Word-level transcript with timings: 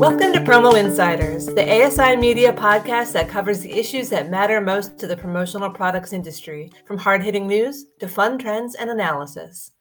Welcome 0.00 0.32
to 0.32 0.40
Promo 0.40 0.80
Insiders, 0.80 1.44
the 1.44 1.84
ASI 1.84 2.16
media 2.16 2.54
podcast 2.54 3.12
that 3.12 3.28
covers 3.28 3.60
the 3.60 3.70
issues 3.70 4.08
that 4.08 4.30
matter 4.30 4.58
most 4.58 4.98
to 4.98 5.06
the 5.06 5.14
promotional 5.14 5.68
products 5.68 6.14
industry, 6.14 6.72
from 6.86 6.96
hard 6.96 7.22
hitting 7.22 7.46
news 7.46 7.84
to 7.98 8.08
fun 8.08 8.38
trends 8.38 8.74
and 8.74 8.88
analysis. 8.88 9.72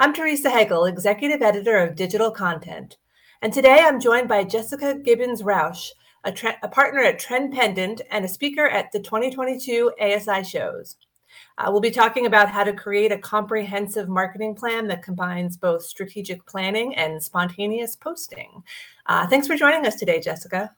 I'm 0.00 0.12
Teresa 0.12 0.50
Hegel, 0.50 0.86
executive 0.86 1.42
editor 1.42 1.76
of 1.76 1.94
digital 1.94 2.32
content. 2.32 2.96
And 3.40 3.52
today 3.52 3.78
I'm 3.80 4.00
joined 4.00 4.26
by 4.26 4.42
Jessica 4.42 4.96
Gibbons 4.98 5.44
Rausch, 5.44 5.90
a, 6.24 6.32
tre- 6.32 6.56
a 6.64 6.68
partner 6.68 7.02
at 7.02 7.20
Trend 7.20 7.54
Pendant 7.54 8.00
and 8.10 8.24
a 8.24 8.28
speaker 8.28 8.66
at 8.66 8.90
the 8.90 8.98
2022 8.98 9.92
ASI 10.00 10.42
shows. 10.42 10.96
Uh, 11.58 11.68
we'll 11.70 11.80
be 11.80 11.90
talking 11.90 12.26
about 12.26 12.48
how 12.48 12.62
to 12.62 12.72
create 12.72 13.10
a 13.10 13.18
comprehensive 13.18 14.08
marketing 14.08 14.54
plan 14.54 14.86
that 14.86 15.02
combines 15.02 15.56
both 15.56 15.82
strategic 15.82 16.44
planning 16.46 16.94
and 16.94 17.20
spontaneous 17.20 17.96
posting. 17.96 18.62
Uh, 19.06 19.26
thanks 19.26 19.48
for 19.48 19.56
joining 19.56 19.84
us 19.84 19.96
today, 19.96 20.20
Jessica. 20.20 20.70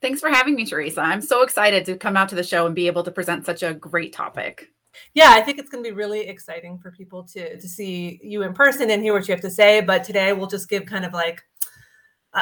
Thanks 0.00 0.20
for 0.20 0.30
having 0.30 0.54
me, 0.54 0.64
Teresa. 0.64 1.02
I'm 1.02 1.20
so 1.20 1.42
excited 1.42 1.84
to 1.84 1.96
come 1.96 2.16
out 2.16 2.30
to 2.30 2.34
the 2.34 2.42
show 2.42 2.66
and 2.66 2.74
be 2.74 2.86
able 2.86 3.04
to 3.04 3.10
present 3.10 3.44
such 3.44 3.62
a 3.62 3.74
great 3.74 4.12
topic. 4.12 4.68
Yeah, 5.14 5.30
I 5.30 5.42
think 5.42 5.58
it's 5.58 5.70
going 5.70 5.84
to 5.84 5.90
be 5.90 5.94
really 5.94 6.26
exciting 6.26 6.78
for 6.78 6.90
people 6.90 7.22
to 7.24 7.58
to 7.58 7.68
see 7.68 8.20
you 8.22 8.42
in 8.42 8.52
person 8.52 8.90
and 8.90 9.02
hear 9.02 9.12
what 9.12 9.28
you 9.28 9.32
have 9.32 9.42
to 9.42 9.50
say. 9.50 9.80
But 9.80 10.04
today 10.04 10.32
we'll 10.32 10.48
just 10.48 10.68
give 10.68 10.86
kind 10.86 11.04
of 11.04 11.12
like 11.12 11.42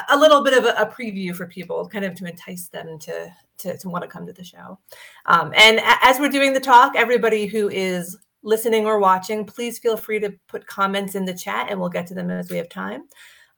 a 0.09 0.17
little 0.17 0.43
bit 0.43 0.57
of 0.57 0.65
a, 0.65 0.71
a, 0.83 0.87
preview 0.87 1.35
for 1.35 1.47
people, 1.47 1.89
kind 1.89 2.05
of 2.05 2.15
to 2.15 2.25
entice 2.25 2.69
them 2.69 2.99
to 3.01 3.33
to, 3.61 3.79
want 3.89 4.03
to 4.03 4.09
come 4.09 4.27
to 4.27 4.33
the 4.33 4.45
show. 4.45 4.79
Um, 5.27 5.53
and 5.57 5.81
as 6.03 6.19
we're 6.19 6.29
doing 6.29 6.53
the 6.53 6.61
talk, 6.61 6.95
everybody 6.97 7.47
who 7.47 7.69
is 7.69 8.17
listening 8.43 8.87
or 8.87 8.99
watching, 8.99 9.45
please 9.45 9.79
feel 9.79 9.97
free 9.97 10.19
to 10.21 10.33
put 10.49 10.67
comments 10.67 11.15
in 11.15 11.25
the 11.25 11.35
chat, 11.35 11.69
and 11.71 11.79
we'll 11.79 11.89
get 11.89 12.07
to 12.09 12.15
them 12.15 12.31
as 12.31 12.51
we 12.51 12.57
have 12.57 12.69
time. 12.69 13.05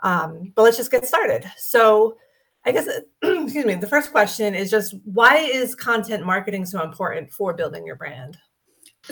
Um, 0.01 0.53
but 0.55 0.63
let's 0.63 0.77
just 0.77 0.91
get 0.91 1.07
started. 1.07 1.51
So, 1.57 2.17
I 2.65 2.73
guess 2.73 2.87
excuse 3.23 3.65
me. 3.65 3.75
The 3.75 3.87
first 3.87 4.13
question 4.13 4.55
is 4.55 4.71
just 4.71 4.95
why 5.05 5.37
is 5.37 5.75
content 5.75 6.25
marketing 6.25 6.65
so 6.65 6.83
important 6.83 7.33
for 7.33 7.55
building 7.55 7.87
your 7.87 7.97
brand? 7.97 8.39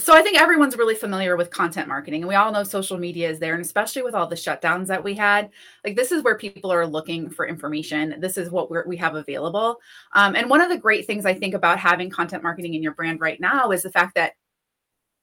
So 0.00 0.14
I 0.14 0.22
think 0.22 0.40
everyone's 0.40 0.78
really 0.78 0.94
familiar 0.94 1.36
with 1.36 1.50
content 1.50 1.86
marketing 1.86 2.22
and 2.22 2.28
we 2.28 2.34
all 2.34 2.50
know 2.50 2.64
social 2.64 2.96
media 2.96 3.28
is 3.28 3.38
there 3.38 3.54
and 3.54 3.62
especially 3.62 4.02
with 4.02 4.14
all 4.14 4.26
the 4.26 4.34
shutdowns 4.34 4.86
that 4.86 5.04
we 5.04 5.14
had, 5.14 5.50
like 5.84 5.94
this 5.94 6.10
is 6.10 6.22
where 6.22 6.38
people 6.38 6.72
are 6.72 6.86
looking 6.86 7.28
for 7.28 7.46
information. 7.46 8.16
This 8.18 8.38
is 8.38 8.50
what 8.50 8.70
we 8.88 8.96
have 8.96 9.14
available. 9.14 9.76
Um, 10.14 10.36
and 10.36 10.48
one 10.48 10.62
of 10.62 10.70
the 10.70 10.78
great 10.78 11.06
things 11.06 11.26
I 11.26 11.34
think 11.34 11.52
about 11.52 11.78
having 11.78 12.08
content 12.08 12.42
marketing 12.42 12.72
in 12.74 12.82
your 12.82 12.94
brand 12.94 13.20
right 13.20 13.38
now 13.38 13.72
is 13.72 13.82
the 13.82 13.92
fact 13.92 14.14
that 14.14 14.32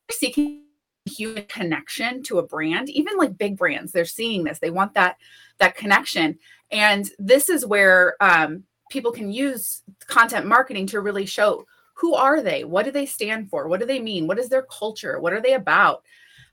you're 0.10 0.18
seeking 0.18 0.64
human 1.06 1.46
connection 1.46 2.22
to 2.24 2.38
a 2.38 2.46
brand, 2.46 2.90
even 2.90 3.18
like 3.18 3.38
big 3.38 3.58
brands, 3.58 3.92
they're 3.92 4.06
seeing 4.06 4.44
this. 4.44 4.60
They 4.60 4.70
want 4.70 4.94
that 4.94 5.18
that 5.58 5.76
connection. 5.76 6.38
And 6.70 7.10
this 7.18 7.50
is 7.50 7.66
where 7.66 8.16
um, 8.22 8.64
people 8.92 9.12
can 9.12 9.32
use 9.32 9.82
content 10.06 10.46
marketing 10.46 10.86
to 10.88 11.02
really 11.02 11.26
show 11.26 11.66
who 11.98 12.14
are 12.14 12.42
they? 12.42 12.64
What 12.64 12.86
do 12.86 12.92
they 12.92 13.06
stand 13.06 13.50
for? 13.50 13.68
What 13.68 13.80
do 13.80 13.86
they 13.86 14.00
mean? 14.00 14.28
What 14.28 14.40
is 14.40 14.50
their 14.50 14.64
culture? 14.64 15.20
What 15.20 15.34
are 15.34 15.42
they 15.42 15.54
about? 15.54 16.04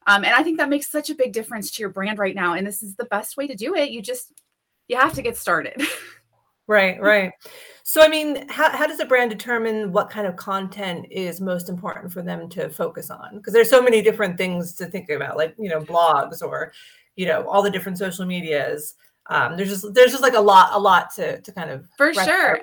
Um, 0.07 0.25
and 0.25 0.35
I 0.35 0.43
think 0.43 0.59
that 0.59 0.69
makes 0.69 0.91
such 0.91 1.11
a 1.11 1.15
big 1.15 1.33
difference 1.33 1.71
to 1.73 1.83
your 1.83 1.91
brand 1.91 2.19
right 2.19 2.35
now. 2.35 2.55
And 2.55 2.67
this 2.67 2.83
is 2.83 2.95
the 2.95 3.05
best 3.07 3.37
way 3.37 3.47
to 3.47 3.55
do 3.55 3.75
it. 3.75 3.91
You 3.91 4.03
just 4.03 4.33
you 4.89 4.97
have 4.97 5.15
to 5.15 5.23
get 5.23 5.37
started. 5.37 5.83
right, 6.67 7.01
right. 7.01 7.33
So 7.83 8.03
I 8.03 8.09
mean, 8.09 8.49
how, 8.49 8.71
how 8.71 8.87
does 8.87 9.01
a 9.01 9.05
brand 9.05 9.31
determine 9.31 9.93
what 9.93 10.11
kind 10.11 10.27
of 10.27 10.37
content 10.37 11.07
is 11.11 11.41
most 11.41 11.69
important 11.69 12.13
for 12.13 12.23
them 12.23 12.49
to 12.51 12.71
focus 12.71 13.11
on? 13.11 13.37
Because 13.37 13.53
there's 13.53 13.71
so 13.71 13.83
many 13.83 14.01
different 14.01 14.39
things 14.39 14.75
to 14.77 14.87
think 14.87 15.11
about, 15.11 15.37
like 15.37 15.55
you 15.59 15.69
know, 15.69 15.81
blogs 15.81 16.43
or 16.43 16.73
you 17.17 17.27
know, 17.27 17.47
all 17.49 17.63
the 17.63 17.71
different 17.71 17.99
social 17.99 18.25
medias. 18.25 18.95
Um, 19.29 19.57
there's 19.57 19.69
just 19.69 19.95
there's 19.95 20.11
just 20.11 20.23
like 20.23 20.35
a 20.35 20.41
lot 20.41 20.71
a 20.73 20.79
lot 20.79 21.15
to 21.17 21.41
to 21.41 21.53
kind 21.53 21.71
of 21.71 21.87
for 21.97 22.15
sure. 22.15 22.57
Out 22.57 22.61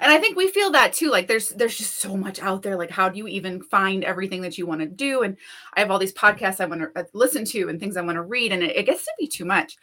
and 0.00 0.10
i 0.10 0.18
think 0.18 0.36
we 0.36 0.48
feel 0.48 0.70
that 0.70 0.92
too 0.92 1.10
like 1.10 1.28
there's 1.28 1.50
there's 1.50 1.76
just 1.76 2.00
so 2.00 2.16
much 2.16 2.40
out 2.40 2.62
there 2.62 2.76
like 2.76 2.90
how 2.90 3.08
do 3.08 3.18
you 3.18 3.28
even 3.28 3.62
find 3.62 4.02
everything 4.02 4.42
that 4.42 4.58
you 4.58 4.66
want 4.66 4.80
to 4.80 4.86
do? 4.86 5.22
And 5.22 5.36
i 5.74 5.80
have 5.80 5.90
all 5.90 5.98
these 5.98 6.14
podcasts 6.14 6.60
i 6.60 6.66
want 6.66 6.80
to 6.82 6.90
uh, 7.00 7.04
listen 7.12 7.44
to 7.46 7.68
and 7.68 7.78
things 7.78 7.96
i 7.96 8.02
want 8.02 8.16
to 8.16 8.22
read 8.22 8.52
and 8.52 8.62
it, 8.62 8.76
it 8.76 8.86
gets 8.86 9.04
to 9.04 9.12
be 9.18 9.26
too 9.26 9.44
much. 9.44 9.76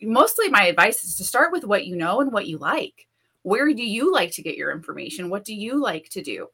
Mostly 0.00 0.48
my 0.48 0.66
advice 0.66 1.04
is 1.04 1.16
to 1.16 1.24
start 1.24 1.52
with 1.52 1.64
what 1.64 1.86
you 1.86 1.96
know 1.96 2.20
and 2.20 2.32
what 2.32 2.46
you 2.46 2.58
like. 2.58 3.06
Where 3.42 3.72
do 3.72 3.82
you 3.82 4.12
like 4.12 4.32
to 4.32 4.42
get 4.42 4.56
your 4.56 4.72
information? 4.72 5.30
What 5.30 5.44
do 5.44 5.54
you 5.54 5.80
like 5.80 6.08
to 6.10 6.22
do? 6.22 6.48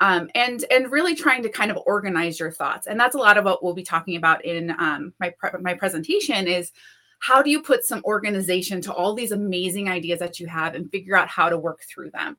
Um, 0.00 0.28
and 0.34 0.64
and 0.70 0.90
really 0.90 1.14
trying 1.14 1.42
to 1.42 1.48
kind 1.48 1.70
of 1.70 1.78
organize 1.84 2.38
your 2.38 2.52
thoughts. 2.52 2.86
And 2.86 2.98
that's 2.98 3.14
a 3.14 3.18
lot 3.18 3.36
of 3.36 3.44
what 3.44 3.62
we'll 3.62 3.74
be 3.74 3.82
talking 3.82 4.16
about 4.16 4.44
in 4.44 4.70
um, 4.78 5.12
my 5.20 5.30
pre- 5.38 5.60
my 5.60 5.74
presentation 5.74 6.46
is 6.46 6.72
how 7.20 7.42
do 7.42 7.50
you 7.50 7.60
put 7.60 7.84
some 7.84 8.02
organization 8.04 8.80
to 8.82 8.92
all 8.92 9.14
these 9.14 9.32
amazing 9.32 9.88
ideas 9.88 10.20
that 10.20 10.38
you 10.38 10.46
have 10.46 10.74
and 10.74 10.90
figure 10.90 11.16
out 11.16 11.28
how 11.28 11.48
to 11.48 11.58
work 11.58 11.80
through 11.82 12.10
them 12.10 12.36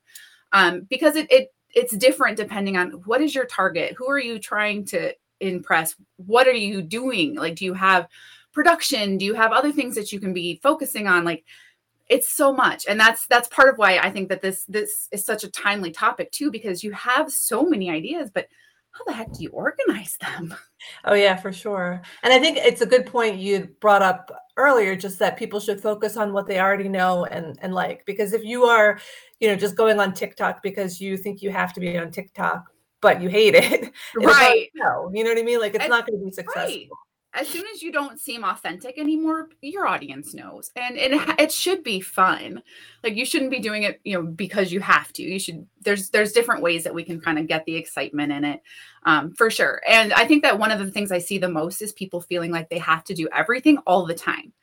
um, 0.52 0.82
because 0.90 1.16
it, 1.16 1.32
it 1.32 1.54
it's 1.76 1.96
different 1.96 2.38
depending 2.38 2.78
on 2.78 2.92
what 3.06 3.22
is 3.22 3.36
your 3.36 3.46
target 3.46 3.94
who 3.98 4.10
are 4.10 4.20
you 4.20 4.40
trying 4.40 4.84
to 4.86 5.14
impress 5.40 5.96
what 6.18 6.48
are 6.48 6.52
you 6.52 6.82
doing? 6.82 7.36
Like 7.36 7.56
do 7.56 7.66
you 7.66 7.74
have 7.74 8.08
production? 8.52 9.18
Do 9.18 9.26
you 9.26 9.36
have 9.36 9.52
other 9.52 9.72
things 9.72 9.96
that 9.96 10.12
you 10.12 10.20
can 10.20 10.34
be 10.34 10.59
focusing 10.62 11.08
on? 11.08 11.24
Like 11.24 11.46
it's 12.09 12.30
so 12.30 12.52
much. 12.52 12.86
And 12.88 13.00
that's 13.00 13.28
that's 13.28 13.48
part 13.50 13.70
of 13.70 13.78
why 13.78 13.98
i 14.00 14.09
think 14.09 14.30
that 14.30 14.42
this 14.42 14.66
this 14.66 15.08
is 15.12 15.24
such 15.24 15.44
a 15.44 15.52
timely 15.52 15.92
topic 15.92 16.32
too 16.32 16.52
because 16.52 16.84
you 16.84 16.92
have 16.92 17.32
so 17.32 17.64
many 17.64 17.90
ideas 17.90 18.30
but 18.34 18.48
how 18.92 19.04
the 19.06 19.14
heck 19.14 19.32
do 19.32 19.44
you 19.44 19.50
organize 19.50 20.18
them? 20.20 20.54
Oh 21.06 21.14
yeah 21.14 21.36
for 21.36 21.54
sure. 21.54 22.02
And 22.24 22.34
i 22.34 22.40
think 22.40 22.58
it's 22.58 22.82
a 22.82 22.86
good 22.86 23.06
point 23.06 23.38
you 23.38 23.70
brought 23.80 24.02
up 24.02 24.32
earlier 24.59 24.96
just 24.96 25.20
that 25.20 25.38
people 25.38 25.59
should 25.59 25.81
focus 25.81 26.18
on 26.18 26.34
what 26.34 26.46
they 26.46 26.59
already 26.59 26.90
know 26.90 27.25
and 27.25 27.58
and 27.62 27.74
like 27.74 28.06
because 28.06 28.34
if 28.34 28.44
you 28.44 28.66
are 28.66 29.00
you 29.40 29.47
know 29.47 29.56
just 29.56 29.75
going 29.75 30.00
on 30.00 30.14
tiktok 30.14 30.62
because 30.62 31.00
you 31.00 31.18
think 31.18 31.42
you 31.42 31.50
have 31.50 31.74
to 31.74 31.80
be 31.80 31.97
on 31.97 32.12
tiktok 32.12 32.66
but 33.02 33.22
you 33.22 33.30
hate 33.30 33.56
it 33.56 33.92
right. 34.16 34.70
no 34.75 35.09
you 35.14 35.24
know 35.24 35.30
what 35.30 35.40
i 35.40 35.44
mean? 35.44 35.59
Like 35.59 35.75
it's 35.75 35.84
and, 35.84 35.92
not 35.92 36.06
going 36.06 36.20
to 36.20 36.25
be 36.25 36.31
successful. 36.31 36.64
right 36.64 36.90
as 37.34 37.47
soon 37.47 37.63
as 37.73 37.84
you 37.84 37.91
don't 37.91 38.19
seem 38.19 38.44
authentic 38.44 38.97
anymore 38.97 39.50
your 39.62 39.88
audience 39.88 40.34
knows 40.34 40.72
and 40.75 40.97
it, 40.97 41.12
it 41.40 41.51
should 41.51 41.84
be 41.84 42.00
fun. 42.00 42.62
Like 43.03 43.16
you 43.16 43.25
shouldn't 43.25 43.51
be 43.51 43.59
doing 43.59 43.84
it 43.84 44.00
you 44.03 44.13
know 44.13 44.23
because 44.23 44.72
you 44.72 44.79
have 44.79 45.13
to. 45.13 45.23
You 45.23 45.40
should 45.40 45.67
there's 45.81 46.09
there's 46.09 46.31
different 46.31 46.62
ways 46.62 46.84
that 46.84 46.94
we 46.94 47.03
can 47.03 47.22
kind 47.22 47.38
of 47.38 47.47
get 47.47 47.66
the 47.66 47.75
excitement 47.75 48.31
in 48.31 48.45
it 48.45 48.62
um, 49.03 49.34
for 49.35 49.50
sure. 49.50 49.81
And 49.88 50.13
i 50.13 50.25
think 50.25 50.44
that 50.44 50.59
one 50.59 50.72
of 50.72 50.79
the 50.79 50.91
things 50.91 51.12
i 51.12 51.19
see 51.19 51.38
the 51.38 51.50
most 51.50 51.81
is 51.81 51.94
people 51.94 52.22
feeling 52.22 52.51
like 52.51 52.69
they 52.69 52.79
have 52.79 53.03
to 53.06 53.13
do 53.13 53.28
everything 53.35 53.78
all 53.85 54.06
the 54.06 54.16
time. 54.16 54.53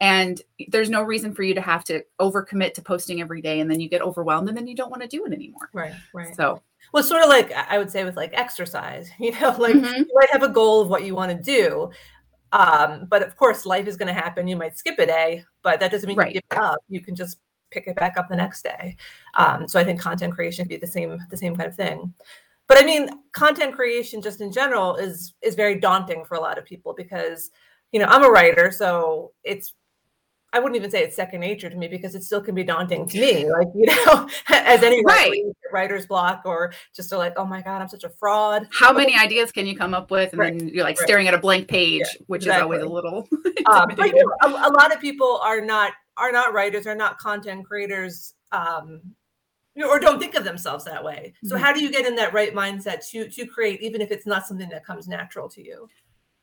And 0.00 0.40
there's 0.68 0.90
no 0.90 1.02
reason 1.02 1.34
for 1.34 1.42
you 1.44 1.54
to 1.54 1.60
have 1.60 1.84
to 1.84 2.04
overcommit 2.20 2.74
to 2.74 2.82
posting 2.82 3.20
every 3.20 3.40
day 3.40 3.60
and 3.60 3.70
then 3.70 3.80
you 3.80 3.88
get 3.88 4.02
overwhelmed 4.02 4.48
and 4.48 4.56
then 4.56 4.66
you 4.66 4.74
don't 4.74 4.90
want 4.90 5.02
to 5.02 5.08
do 5.08 5.24
it 5.24 5.32
anymore. 5.32 5.70
Right 5.72 5.94
right. 6.12 6.34
So 6.36 6.62
well, 6.94 7.02
sort 7.02 7.24
of 7.24 7.28
like 7.28 7.52
I 7.52 7.76
would 7.76 7.90
say 7.90 8.04
with 8.04 8.16
like 8.16 8.30
exercise, 8.34 9.10
you 9.18 9.32
know, 9.32 9.54
like 9.58 9.74
mm-hmm. 9.74 9.94
you 9.96 10.10
might 10.14 10.30
have 10.30 10.44
a 10.44 10.48
goal 10.48 10.80
of 10.80 10.88
what 10.88 11.04
you 11.04 11.16
want 11.16 11.32
to 11.32 11.42
do. 11.42 11.90
Um, 12.52 13.06
but 13.10 13.20
of 13.24 13.36
course, 13.36 13.66
life 13.66 13.88
is 13.88 13.96
going 13.96 14.14
to 14.14 14.20
happen. 14.20 14.46
You 14.46 14.54
might 14.54 14.78
skip 14.78 15.00
a 15.00 15.06
day, 15.06 15.44
but 15.62 15.80
that 15.80 15.90
doesn't 15.90 16.06
mean 16.06 16.16
right. 16.16 16.32
you 16.32 16.40
give 16.48 16.58
up. 16.58 16.78
You 16.88 17.00
can 17.00 17.16
just 17.16 17.38
pick 17.72 17.88
it 17.88 17.96
back 17.96 18.16
up 18.16 18.28
the 18.28 18.36
next 18.36 18.62
day. 18.62 18.96
Um, 19.36 19.66
so 19.66 19.80
I 19.80 19.82
think 19.82 20.00
content 20.00 20.34
creation 20.34 20.66
can 20.66 20.68
be 20.68 20.76
the 20.76 20.86
same, 20.86 21.18
the 21.30 21.36
same 21.36 21.56
kind 21.56 21.68
of 21.68 21.74
thing. 21.74 22.14
But 22.68 22.80
I 22.80 22.86
mean, 22.86 23.08
content 23.32 23.74
creation 23.74 24.22
just 24.22 24.40
in 24.40 24.52
general 24.52 24.94
is 24.94 25.34
is 25.42 25.56
very 25.56 25.80
daunting 25.80 26.24
for 26.24 26.36
a 26.36 26.40
lot 26.40 26.58
of 26.58 26.64
people 26.64 26.94
because 26.96 27.50
you 27.90 27.98
know 27.98 28.06
I'm 28.06 28.22
a 28.22 28.30
writer, 28.30 28.70
so 28.70 29.32
it's 29.42 29.74
I 30.54 30.60
wouldn't 30.60 30.76
even 30.76 30.88
say 30.88 31.02
it's 31.02 31.16
second 31.16 31.40
nature 31.40 31.68
to 31.68 31.76
me 31.76 31.88
because 31.88 32.14
it 32.14 32.22
still 32.22 32.40
can 32.40 32.54
be 32.54 32.62
daunting 32.62 33.08
to 33.08 33.20
me. 33.20 33.50
Like, 33.50 33.66
you 33.74 33.86
know, 33.86 34.28
as 34.48 34.84
any 34.84 35.04
right. 35.04 35.42
writer's 35.72 36.06
block 36.06 36.42
or 36.44 36.72
just 36.94 37.08
to 37.08 37.18
like, 37.18 37.32
oh 37.36 37.44
my 37.44 37.60
God, 37.60 37.82
I'm 37.82 37.88
such 37.88 38.04
a 38.04 38.08
fraud. 38.08 38.68
How 38.72 38.92
many 38.92 39.16
ideas 39.16 39.50
can 39.50 39.66
you 39.66 39.76
come 39.76 39.94
up 39.94 40.12
with? 40.12 40.30
And 40.30 40.38
right. 40.38 40.56
then 40.56 40.68
you're 40.68 40.84
like 40.84 40.96
right. 40.96 41.04
staring 41.04 41.26
at 41.26 41.34
a 41.34 41.38
blank 41.38 41.66
page, 41.66 42.02
yeah, 42.02 42.24
which 42.28 42.42
exactly. 42.42 42.76
is 42.76 42.82
always 42.82 42.82
a 42.82 42.88
little 42.88 43.28
um, 43.66 43.88
but, 43.96 44.06
you 44.06 44.14
know, 44.14 44.32
a, 44.42 44.68
a, 44.68 44.70
lot 44.70 44.94
of 44.94 45.00
people 45.00 45.40
are 45.42 45.60
not 45.60 45.92
are 46.16 46.30
not 46.30 46.52
writers, 46.52 46.86
are 46.86 46.94
not 46.94 47.18
content 47.18 47.66
creators, 47.66 48.34
um, 48.52 49.00
or 49.76 49.98
don't 49.98 50.20
think 50.20 50.36
of 50.36 50.44
themselves 50.44 50.84
that 50.84 51.02
way. 51.02 51.34
So 51.42 51.56
mm-hmm. 51.56 51.64
how 51.64 51.72
do 51.72 51.82
you 51.82 51.90
get 51.90 52.06
in 52.06 52.14
that 52.14 52.32
right 52.32 52.54
mindset 52.54 53.04
to 53.10 53.28
to 53.28 53.44
create, 53.44 53.82
even 53.82 54.00
if 54.00 54.12
it's 54.12 54.24
not 54.24 54.46
something 54.46 54.68
that 54.68 54.86
comes 54.86 55.08
natural 55.08 55.48
to 55.48 55.64
you? 55.64 55.88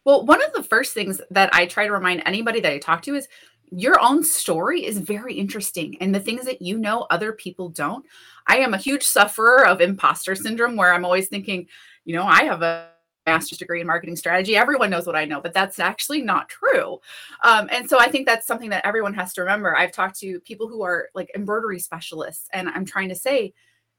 Well, 0.04 0.26
one 0.26 0.44
of 0.44 0.52
the 0.54 0.64
first 0.64 0.94
things 0.94 1.22
that 1.30 1.54
I 1.54 1.66
try 1.66 1.86
to 1.86 1.94
remind 1.94 2.24
anybody 2.26 2.60
that 2.60 2.72
I 2.72 2.80
talk 2.80 3.04
to 3.04 3.16
is 3.16 3.28
your 3.72 4.00
own 4.02 4.24
story 4.24 4.86
is 4.86 5.00
very 5.00 5.34
interesting 5.34 5.98
and 6.02 6.14
the 6.14 6.20
things 6.20 6.46
that 6.46 6.62
you 6.62 6.78
know 6.78 7.08
other 7.10 7.32
people 7.32 7.70
don't. 7.70 8.06
I 8.48 8.58
am 8.58 8.74
a 8.74 8.78
huge 8.78 9.04
sufferer 9.04 9.66
of 9.66 9.80
imposter 9.80 10.36
syndrome 10.36 10.76
where 10.76 10.94
I'm 10.94 11.06
always 11.06 11.30
thinking, 11.30 11.68
you 12.04 12.16
know, 12.16 12.24
I 12.24 12.44
have 12.44 12.62
a 12.62 12.90
master's 13.26 13.60
degree 13.60 13.80
in 13.80 13.88
marketing 13.88 14.16
strategy. 14.16 14.58
Everyone 14.58 14.90
knows 14.90 15.06
what 15.06 15.16
I 15.16 15.26
know, 15.26 15.40
but 15.40 15.54
that's 15.54 15.80
actually 15.80 16.22
not 16.22 16.50
true. 16.50 17.00
Um, 17.44 17.70
and 17.72 17.90
so 17.90 18.00
I 18.00 18.10
think 18.10 18.28
that's 18.28 18.48
something 18.48 18.72
that 18.72 18.86
everyone 18.86 19.14
has 19.14 19.34
to 19.34 19.42
remember. 19.42 19.78
I've 19.78 19.92
talked 19.92 20.20
to 20.20 20.40
people 20.42 20.68
who 20.68 20.82
are 20.84 21.10
like 21.14 21.32
embroidery 21.36 21.80
specialists, 21.80 22.48
and 22.52 22.68
I'm 22.68 22.86
trying 22.86 23.10
to 23.10 23.16
say, 23.16 23.54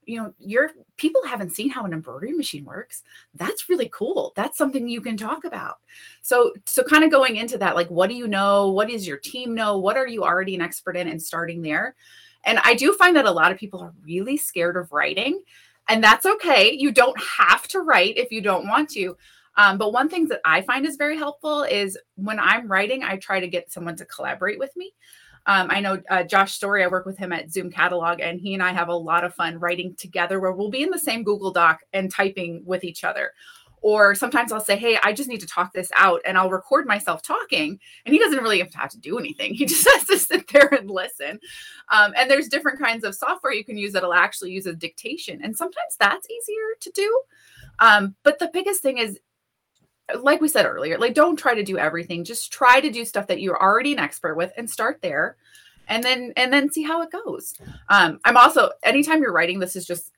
you 0.04 0.20
know 0.20 0.34
your 0.38 0.70
people 0.96 1.22
haven't 1.24 1.50
seen 1.50 1.70
how 1.70 1.84
an 1.84 1.92
embroidery 1.92 2.32
machine 2.32 2.64
works 2.64 3.02
that's 3.34 3.68
really 3.68 3.88
cool 3.92 4.32
that's 4.36 4.58
something 4.58 4.88
you 4.88 5.00
can 5.00 5.16
talk 5.16 5.44
about 5.44 5.78
so 6.22 6.52
so 6.66 6.82
kind 6.82 7.04
of 7.04 7.10
going 7.10 7.36
into 7.36 7.56
that 7.58 7.74
like 7.74 7.88
what 7.88 8.08
do 8.08 8.14
you 8.16 8.26
know 8.26 8.70
what 8.70 8.88
does 8.88 9.06
your 9.06 9.18
team 9.18 9.54
know 9.54 9.78
what 9.78 9.96
are 9.96 10.08
you 10.08 10.24
already 10.24 10.54
an 10.54 10.60
expert 10.60 10.96
in 10.96 11.08
and 11.08 11.22
starting 11.22 11.62
there 11.62 11.94
And 12.44 12.58
I 12.64 12.74
do 12.74 12.92
find 12.94 13.16
that 13.16 13.24
a 13.26 13.30
lot 13.30 13.52
of 13.52 13.58
people 13.58 13.80
are 13.80 13.94
really 14.04 14.36
scared 14.36 14.76
of 14.76 14.92
writing, 14.92 15.42
and 15.88 16.02
that's 16.02 16.26
okay. 16.26 16.72
You 16.72 16.90
don't 16.92 17.16
have 17.38 17.68
to 17.68 17.80
write 17.80 18.16
if 18.18 18.32
you 18.32 18.40
don't 18.40 18.66
want 18.66 18.90
to. 18.90 19.16
Um, 19.56 19.78
but 19.78 19.92
one 19.92 20.08
thing 20.08 20.26
that 20.28 20.40
I 20.44 20.62
find 20.62 20.86
is 20.86 20.96
very 20.96 21.16
helpful 21.16 21.62
is 21.64 21.98
when 22.16 22.40
I'm 22.40 22.66
writing, 22.66 23.04
I 23.04 23.16
try 23.16 23.38
to 23.38 23.46
get 23.48 23.70
someone 23.70 23.96
to 23.96 24.06
collaborate 24.06 24.58
with 24.58 24.74
me. 24.76 24.92
Um, 25.46 25.68
I 25.70 25.80
know 25.80 26.00
uh, 26.08 26.22
Josh 26.22 26.52
Story, 26.52 26.84
I 26.84 26.88
work 26.88 27.04
with 27.04 27.18
him 27.18 27.32
at 27.32 27.50
Zoom 27.50 27.70
Catalog, 27.70 28.20
and 28.20 28.40
he 28.40 28.54
and 28.54 28.62
I 28.62 28.72
have 28.72 28.88
a 28.88 28.94
lot 28.94 29.24
of 29.24 29.34
fun 29.34 29.58
writing 29.58 29.94
together 29.96 30.38
where 30.38 30.52
we'll 30.52 30.70
be 30.70 30.82
in 30.82 30.90
the 30.90 30.98
same 30.98 31.24
Google 31.24 31.50
Doc 31.50 31.80
and 31.92 32.10
typing 32.10 32.62
with 32.64 32.84
each 32.84 33.02
other. 33.02 33.32
Or 33.80 34.14
sometimes 34.14 34.52
I'll 34.52 34.60
say, 34.60 34.76
Hey, 34.76 34.96
I 35.02 35.12
just 35.12 35.28
need 35.28 35.40
to 35.40 35.46
talk 35.46 35.72
this 35.72 35.90
out, 35.96 36.20
and 36.24 36.38
I'll 36.38 36.50
record 36.50 36.86
myself 36.86 37.22
talking. 37.22 37.80
And 38.06 38.12
he 38.12 38.20
doesn't 38.20 38.40
really 38.40 38.60
have 38.60 38.90
to, 38.90 38.98
do 38.98 39.18
anything, 39.18 39.54
he 39.54 39.66
just 39.66 39.88
has 39.90 40.04
to 40.04 40.18
sit 40.18 40.46
there 40.52 40.72
and 40.72 40.88
listen. 40.88 41.40
Um, 41.88 42.14
and 42.16 42.30
there's 42.30 42.48
different 42.48 42.78
kinds 42.78 43.02
of 43.02 43.16
software 43.16 43.52
you 43.52 43.64
can 43.64 43.76
use 43.76 43.92
that'll 43.92 44.14
actually 44.14 44.52
use 44.52 44.66
a 44.66 44.72
dictation. 44.72 45.40
And 45.42 45.56
sometimes 45.56 45.96
that's 45.98 46.30
easier 46.30 46.76
to 46.80 46.90
do. 46.92 47.22
Um, 47.80 48.14
but 48.22 48.38
the 48.38 48.50
biggest 48.52 48.82
thing 48.82 48.98
is 48.98 49.18
like 50.20 50.40
we 50.40 50.48
said 50.48 50.66
earlier, 50.66 50.98
like 50.98 51.14
don't 51.14 51.36
try 51.36 51.54
to 51.54 51.62
do 51.62 51.78
everything. 51.78 52.24
Just 52.24 52.52
try 52.52 52.80
to 52.80 52.90
do 52.90 53.04
stuff 53.04 53.26
that 53.28 53.40
you're 53.40 53.60
already 53.60 53.92
an 53.92 53.98
expert 53.98 54.36
with 54.36 54.52
and 54.56 54.68
start 54.68 55.00
there 55.02 55.36
and 55.88 56.02
then 56.02 56.32
and 56.36 56.52
then 56.52 56.70
see 56.70 56.82
how 56.82 57.02
it 57.02 57.10
goes. 57.10 57.54
Um, 57.88 58.20
I'm 58.24 58.36
also 58.36 58.70
anytime 58.82 59.22
you're 59.22 59.32
writing, 59.32 59.58
this 59.58 59.76
is 59.76 59.86
just 59.86 60.12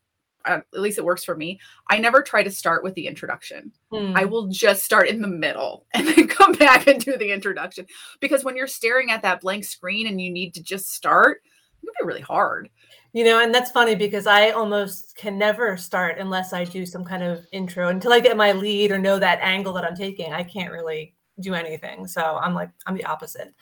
uh, 0.45 0.61
at 0.75 0.81
least 0.81 0.99
it 0.99 1.05
works 1.05 1.25
for 1.25 1.35
me. 1.35 1.59
I 1.89 1.99
never 1.99 2.23
try 2.23 2.43
to 2.43 2.51
start 2.51 2.85
with 2.85 2.95
the 2.95 3.07
introduction. 3.07 3.73
Hmm. 3.91 4.13
I 4.15 4.25
will 4.25 4.49
just 4.49 4.85
start 4.85 5.09
in 5.09 5.23
the 5.23 5.29
middle 5.29 5.87
and 5.95 6.07
then 6.07 6.29
come 6.29 6.53
back 6.53 6.87
and 6.87 7.03
do 7.03 7.17
the 7.17 7.33
introduction 7.33 7.87
because 8.21 8.45
when 8.45 8.57
you're 8.57 8.67
staring 8.67 9.11
at 9.11 9.23
that 9.23 9.41
blank 9.41 9.65
screen 9.65 10.07
and 10.07 10.21
you 10.21 10.31
need 10.31 10.55
to 10.55 10.63
just 10.63 10.93
start, 10.93 11.43
it 11.83 11.87
can 11.87 11.95
be 12.01 12.07
really 12.07 12.21
hard. 12.21 12.69
You 13.15 13.23
know, 13.23 13.41
and 13.41 13.55
that's 13.55 13.71
funny 13.71 13.95
because 13.95 14.27
I 14.27 14.51
almost 14.51 15.15
can 15.15 15.39
never 15.39 15.77
start 15.77 16.19
unless 16.19 16.53
I 16.53 16.65
do 16.65 16.85
some 16.85 17.05
kind 17.05 17.23
of 17.23 17.47
intro 17.53 17.89
until 17.89 18.13
I 18.13 18.19
get 18.19 18.37
my 18.37 18.51
lead 18.51 18.91
or 18.91 18.99
know 18.99 19.21
that 19.21 19.39
angle 19.41 19.73
that 19.75 19.85
I'm 19.85 19.95
taking. 19.95 20.33
I 20.33 20.43
can't 20.43 20.73
really 20.73 21.15
do 21.39 21.55
anything. 21.55 22.09
So 22.09 22.21
I'm 22.21 22.55
like, 22.55 22.71
I'm 22.87 22.97
the 22.97 23.05
opposite. 23.05 23.55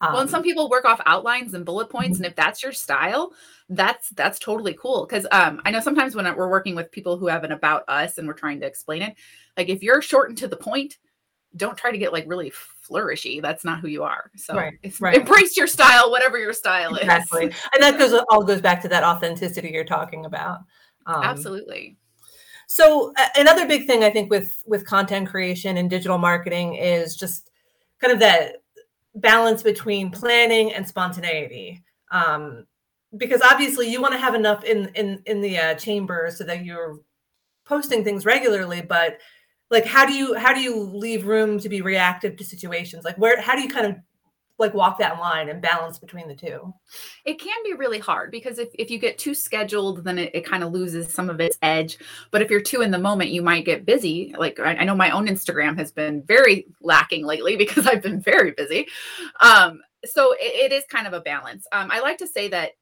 Um, 0.00 0.12
well, 0.12 0.22
and 0.22 0.30
some 0.30 0.44
people 0.44 0.70
work 0.70 0.84
off 0.84 1.00
outlines 1.06 1.54
and 1.54 1.64
bullet 1.64 1.90
points, 1.90 2.18
and 2.18 2.26
if 2.26 2.36
that's 2.36 2.62
your 2.62 2.70
style, 2.70 3.32
that's 3.68 4.10
that's 4.10 4.38
totally 4.38 4.74
cool. 4.74 5.06
Because 5.06 5.26
um, 5.32 5.60
I 5.64 5.72
know 5.72 5.80
sometimes 5.80 6.14
when 6.14 6.32
we're 6.36 6.48
working 6.48 6.76
with 6.76 6.92
people 6.92 7.16
who 7.16 7.26
have 7.26 7.42
an 7.42 7.50
about 7.50 7.82
us 7.88 8.18
and 8.18 8.28
we're 8.28 8.34
trying 8.34 8.60
to 8.60 8.66
explain 8.66 9.02
it, 9.02 9.16
like 9.56 9.68
if 9.68 9.82
you're 9.82 10.02
short 10.02 10.28
and 10.28 10.38
to 10.38 10.46
the 10.46 10.56
point, 10.56 10.98
don't 11.56 11.76
try 11.76 11.90
to 11.90 11.98
get 11.98 12.12
like 12.12 12.24
really 12.26 12.52
flourishy. 12.88 13.40
That's 13.40 13.64
not 13.64 13.80
who 13.80 13.88
you 13.88 14.02
are. 14.02 14.30
So 14.36 14.54
right, 14.54 14.74
right. 15.00 15.16
embrace 15.16 15.56
your 15.56 15.66
style, 15.66 16.10
whatever 16.10 16.38
your 16.38 16.52
style 16.52 16.94
is. 16.94 17.02
exactly. 17.02 17.44
and 17.44 17.80
that 17.80 17.98
goes 17.98 18.12
all 18.30 18.42
goes 18.42 18.60
back 18.60 18.82
to 18.82 18.88
that 18.88 19.04
authenticity 19.04 19.70
you're 19.70 19.84
talking 19.84 20.26
about. 20.26 20.60
Um, 21.06 21.22
Absolutely. 21.22 21.96
So 22.66 23.12
uh, 23.16 23.28
another 23.36 23.66
big 23.66 23.86
thing 23.86 24.04
I 24.04 24.10
think 24.10 24.30
with 24.30 24.62
with 24.66 24.86
content 24.86 25.28
creation 25.28 25.76
and 25.76 25.88
digital 25.88 26.18
marketing 26.18 26.74
is 26.74 27.16
just 27.16 27.50
kind 28.00 28.12
of 28.12 28.18
that 28.20 28.62
balance 29.14 29.62
between 29.62 30.10
planning 30.10 30.72
and 30.72 30.86
spontaneity. 30.86 31.82
Um, 32.10 32.66
because 33.16 33.42
obviously 33.42 33.90
you 33.90 34.00
want 34.00 34.12
to 34.12 34.18
have 34.18 34.34
enough 34.34 34.64
in 34.64 34.88
in 34.94 35.22
in 35.26 35.40
the 35.40 35.58
uh, 35.58 35.74
chamber 35.74 36.30
so 36.34 36.44
that 36.44 36.64
you're 36.64 36.98
posting 37.64 38.04
things 38.04 38.26
regularly, 38.26 38.82
but 38.82 39.18
like 39.70 39.84
how 39.84 40.06
do 40.06 40.12
you 40.12 40.34
how 40.34 40.52
do 40.52 40.60
you 40.60 40.82
leave 40.82 41.26
room 41.26 41.58
to 41.58 41.68
be 41.68 41.80
reactive 41.80 42.36
to 42.36 42.44
situations? 42.44 43.04
Like 43.04 43.16
where 43.16 43.40
how 43.40 43.54
do 43.54 43.62
you 43.62 43.68
kind 43.68 43.86
of 43.86 43.96
like 44.56 44.72
walk 44.72 44.98
that 45.00 45.18
line 45.18 45.48
and 45.48 45.60
balance 45.60 45.98
between 45.98 46.28
the 46.28 46.34
two? 46.34 46.72
It 47.24 47.40
can 47.40 47.56
be 47.64 47.72
really 47.72 47.98
hard 47.98 48.30
because 48.30 48.58
if, 48.58 48.68
if 48.74 48.88
you 48.90 48.98
get 48.98 49.18
too 49.18 49.34
scheduled 49.34 50.04
then 50.04 50.18
it, 50.18 50.30
it 50.34 50.46
kind 50.46 50.62
of 50.62 50.72
loses 50.72 51.12
some 51.12 51.28
of 51.28 51.40
its 51.40 51.58
edge. 51.62 51.98
But 52.30 52.42
if 52.42 52.50
you're 52.50 52.60
too 52.60 52.82
in 52.82 52.90
the 52.90 52.98
moment 52.98 53.30
you 53.30 53.42
might 53.42 53.64
get 53.64 53.86
busy. 53.86 54.34
Like 54.38 54.60
i, 54.60 54.76
I 54.76 54.84
know 54.84 54.94
my 54.94 55.10
own 55.10 55.26
instagram 55.26 55.78
has 55.78 55.90
been 55.90 56.22
very 56.22 56.66
lacking 56.80 57.26
lately 57.26 57.56
because 57.64 57.86
i've 57.86 58.02
been 58.02 58.20
very 58.20 58.52
busy. 58.52 58.86
Um, 59.40 59.80
so 60.04 60.32
it, 60.32 60.70
it 60.70 60.72
is 60.72 60.84
kind 60.90 61.06
of 61.06 61.14
a 61.14 61.20
balance. 61.20 61.66
Um, 61.72 61.90
i 61.90 62.00
like 62.00 62.18
to 62.18 62.26
say 62.26 62.48
that 62.48 62.72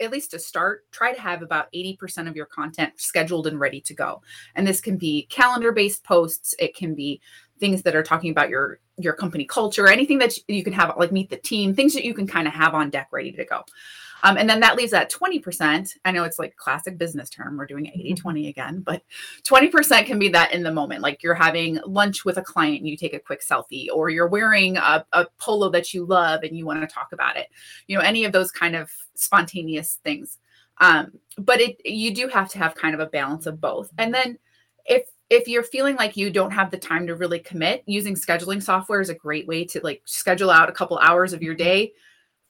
at 0.00 0.10
least 0.10 0.30
to 0.32 0.38
start, 0.38 0.90
try 0.90 1.12
to 1.12 1.20
have 1.20 1.42
about 1.42 1.72
80% 1.72 2.28
of 2.28 2.36
your 2.36 2.46
content 2.46 2.92
scheduled 2.96 3.46
and 3.46 3.58
ready 3.58 3.80
to 3.82 3.94
go. 3.94 4.22
And 4.54 4.66
this 4.66 4.80
can 4.80 4.96
be 4.96 5.26
calendar 5.30 5.72
based 5.72 6.04
posts, 6.04 6.54
it 6.58 6.76
can 6.76 6.94
be 6.94 7.20
things 7.58 7.82
that 7.82 7.94
are 7.94 8.02
talking 8.02 8.30
about 8.30 8.48
your 8.48 8.80
your 8.98 9.12
company 9.14 9.44
culture, 9.44 9.88
anything 9.88 10.18
that 10.18 10.34
you 10.48 10.62
can 10.62 10.72
have 10.72 10.94
like 10.98 11.12
meet 11.12 11.30
the 11.30 11.36
team, 11.36 11.74
things 11.74 11.94
that 11.94 12.04
you 12.04 12.14
can 12.14 12.26
kind 12.26 12.46
of 12.46 12.54
have 12.54 12.74
on 12.74 12.90
deck 12.90 13.08
ready 13.12 13.32
to 13.32 13.44
go. 13.44 13.62
Um, 14.22 14.36
and 14.36 14.48
then 14.48 14.60
that 14.60 14.76
leaves 14.76 14.90
that 14.90 15.10
20%. 15.10 15.96
I 16.04 16.10
know 16.10 16.24
it's 16.24 16.38
like 16.38 16.56
classic 16.56 16.98
business 16.98 17.30
term. 17.30 17.56
We're 17.56 17.66
doing 17.66 17.86
80 17.86 18.14
20 18.14 18.48
again, 18.48 18.80
but 18.80 19.02
20% 19.44 20.06
can 20.06 20.18
be 20.18 20.28
that 20.30 20.52
in 20.52 20.62
the 20.62 20.72
moment. 20.72 21.02
Like 21.02 21.22
you're 21.22 21.34
having 21.34 21.78
lunch 21.86 22.24
with 22.24 22.36
a 22.36 22.42
client 22.42 22.78
and 22.78 22.88
you 22.88 22.96
take 22.96 23.14
a 23.14 23.18
quick 23.18 23.42
selfie, 23.42 23.86
or 23.92 24.10
you're 24.10 24.28
wearing 24.28 24.76
a, 24.76 25.04
a 25.12 25.26
polo 25.38 25.70
that 25.70 25.94
you 25.94 26.04
love 26.04 26.42
and 26.42 26.56
you 26.56 26.66
want 26.66 26.80
to 26.80 26.86
talk 26.94 27.12
about 27.12 27.36
it. 27.36 27.48
You 27.86 27.96
know, 27.96 28.02
any 28.02 28.24
of 28.24 28.32
those 28.32 28.50
kind 28.50 28.76
of 28.76 28.90
spontaneous 29.20 29.98
things. 30.02 30.38
Um, 30.78 31.12
but 31.36 31.60
it 31.60 31.80
you 31.84 32.14
do 32.14 32.28
have 32.28 32.48
to 32.50 32.58
have 32.58 32.74
kind 32.74 32.94
of 32.94 33.00
a 33.00 33.06
balance 33.06 33.46
of 33.46 33.60
both. 33.60 33.90
And 33.98 34.14
then 34.14 34.38
if 34.86 35.02
if 35.28 35.46
you're 35.46 35.62
feeling 35.62 35.96
like 35.96 36.16
you 36.16 36.30
don't 36.30 36.50
have 36.50 36.70
the 36.70 36.78
time 36.78 37.06
to 37.06 37.14
really 37.14 37.38
commit, 37.38 37.84
using 37.86 38.14
scheduling 38.14 38.62
software 38.62 39.00
is 39.00 39.10
a 39.10 39.14
great 39.14 39.46
way 39.46 39.64
to 39.66 39.80
like 39.82 40.02
schedule 40.04 40.50
out 40.50 40.68
a 40.68 40.72
couple 40.72 40.98
hours 40.98 41.32
of 41.32 41.42
your 41.42 41.54
day 41.54 41.92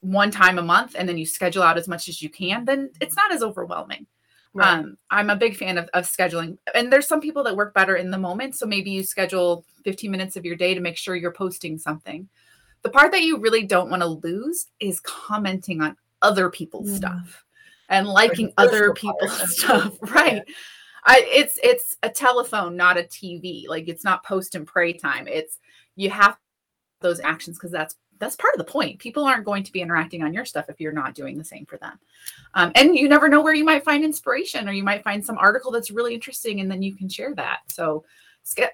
one 0.00 0.31
time 0.31 0.58
a 0.58 0.62
month 0.62 0.96
and 0.99 1.08
then 1.08 1.19
you 1.19 1.26
schedule 1.26 1.62
out 1.62 1.76
as 1.78 1.87
much 1.87 2.08
as 2.08 2.22
you 2.22 2.31
can, 2.31 2.64
then 2.64 2.90
it's 3.00 3.17
not 3.17 3.32
as 3.32 3.43
overwhelming. 3.43 4.06
Right. 4.52 4.78
Um, 4.78 4.96
I'm 5.11 5.31
a 5.31 5.37
big 5.37 5.56
fan 5.56 5.78
of, 5.78 5.88
of 5.94 6.05
scheduling. 6.05 6.58
And 6.75 6.93
there's 6.93 7.06
some 7.06 7.20
people 7.20 7.44
that 7.44 7.56
work 7.56 7.72
better 7.72 7.96
in 7.96 8.11
the 8.11 8.19
moment. 8.19 8.56
So 8.56 8.67
maybe 8.67 8.90
you 8.90 9.05
schedule 9.05 9.64
15 9.84 10.11
minutes 10.11 10.37
of 10.37 10.44
your 10.44 10.56
day 10.56 10.75
to 10.75 10.81
make 10.81 10.96
sure 10.96 11.14
you're 11.14 11.32
posting 11.32 11.78
something. 11.78 12.28
The 12.82 12.90
part 12.90 13.12
that 13.12 13.22
you 13.22 13.38
really 13.38 13.62
don't 13.62 13.90
want 13.90 14.02
to 14.02 14.08
lose 14.08 14.67
is 14.81 15.00
commenting 15.00 15.82
on 15.82 15.96
other 16.22 16.50
people's 16.50 16.90
mm. 16.90 16.96
stuff 16.96 17.44
and 17.88 18.06
liking 18.08 18.52
other 18.56 18.94
people's 18.94 19.56
stuff. 19.58 19.96
Right. 20.02 20.43
Yeah. 20.46 20.55
I, 21.05 21.25
it's 21.26 21.58
it's 21.62 21.96
a 22.02 22.11
telephone, 22.11 22.76
not 22.76 22.99
a 22.99 23.02
TV. 23.02 23.67
Like 23.69 23.88
it's 23.88 24.05
not 24.05 24.25
post 24.25 24.55
and 24.55 24.67
pray 24.67 24.93
time. 24.93 25.26
It's 25.28 25.58
you 25.96 26.11
have 26.11 26.37
those 27.00 27.20
actions 27.20 27.58
because 27.58 27.72
that's 27.72 27.96
that's 28.19 28.37
part 28.37 28.55
of 28.55 28.58
the 28.58 28.70
point. 28.70 28.99
People 28.99 29.25
aren't 29.25 29.46
going 29.46 29.64
to 29.64 29.72
be 29.72 29.81
interacting 29.81 30.22
on 30.22 30.34
your 30.34 30.44
stuff 30.44 30.69
if 30.69 30.79
you're 30.79 30.93
not 30.93 31.15
doing 31.15 31.39
the 31.39 31.44
same 31.44 31.65
for 31.65 31.79
them. 31.79 31.98
Um, 32.55 32.70
and 32.74 32.94
you 32.94 33.08
never 33.08 33.29
know 33.29 33.41
where 33.41 33.55
you 33.55 33.65
might 33.65 33.82
find 33.82 34.05
inspiration 34.05 34.69
or 34.69 34.72
you 34.72 34.84
might 34.84 35.03
find 35.03 35.24
some 35.24 35.39
article 35.39 35.70
that's 35.70 35.91
really 35.91 36.15
interesting 36.15 36.60
and 36.60 36.70
then 36.70 36.82
you 36.82 36.94
can 36.94 37.08
share 37.08 37.34
that. 37.36 37.60
So 37.69 38.05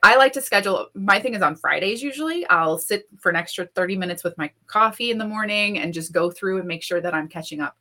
I 0.03 0.17
like 0.17 0.33
to 0.35 0.41
schedule 0.41 0.89
my 0.95 1.21
thing 1.21 1.35
is 1.35 1.43
on 1.43 1.57
Fridays 1.57 2.03
usually. 2.03 2.47
I'll 2.47 2.79
sit 2.79 3.09
for 3.19 3.31
an 3.31 3.37
extra 3.37 3.67
30 3.67 3.97
minutes 3.97 4.25
with 4.25 4.37
my 4.39 4.51
coffee 4.67 5.11
in 5.11 5.19
the 5.19 5.27
morning 5.27 5.79
and 5.79 5.93
just 5.93 6.13
go 6.13 6.31
through 6.31 6.59
and 6.59 6.67
make 6.67 6.83
sure 6.83 7.01
that 7.01 7.15
I'm 7.15 7.29
catching 7.29 7.61
up 7.61 7.77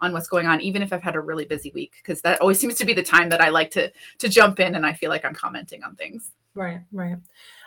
on 0.00 0.12
what's 0.12 0.28
going 0.28 0.46
on 0.46 0.60
even 0.60 0.82
if 0.82 0.92
I've 0.92 1.02
had 1.02 1.16
a 1.16 1.20
really 1.20 1.44
busy 1.44 1.72
week 1.74 1.94
because 2.02 2.20
that 2.22 2.40
always 2.40 2.58
seems 2.60 2.76
to 2.76 2.84
be 2.84 2.94
the 2.94 3.02
time 3.02 3.28
that 3.30 3.40
I 3.40 3.48
like 3.48 3.70
to 3.72 3.92
to 4.18 4.28
jump 4.28 4.60
in 4.60 4.74
and 4.74 4.86
I 4.86 4.92
feel 4.92 5.10
like 5.10 5.24
I'm 5.24 5.34
commenting 5.34 5.82
on 5.82 5.96
things. 5.96 6.32
Right, 6.54 6.80
right. 6.92 7.16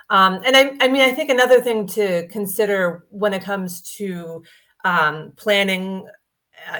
Um, 0.10 0.42
and 0.46 0.56
I, 0.56 0.76
I 0.82 0.88
mean, 0.90 1.02
I 1.02 1.12
think 1.12 1.30
another 1.30 1.62
thing 1.62 1.88
to 1.88 2.28
consider 2.28 3.06
when 3.10 3.34
it 3.34 3.42
comes 3.42 3.82
to 3.98 4.44
um, 4.84 5.32
planning 5.38 6.06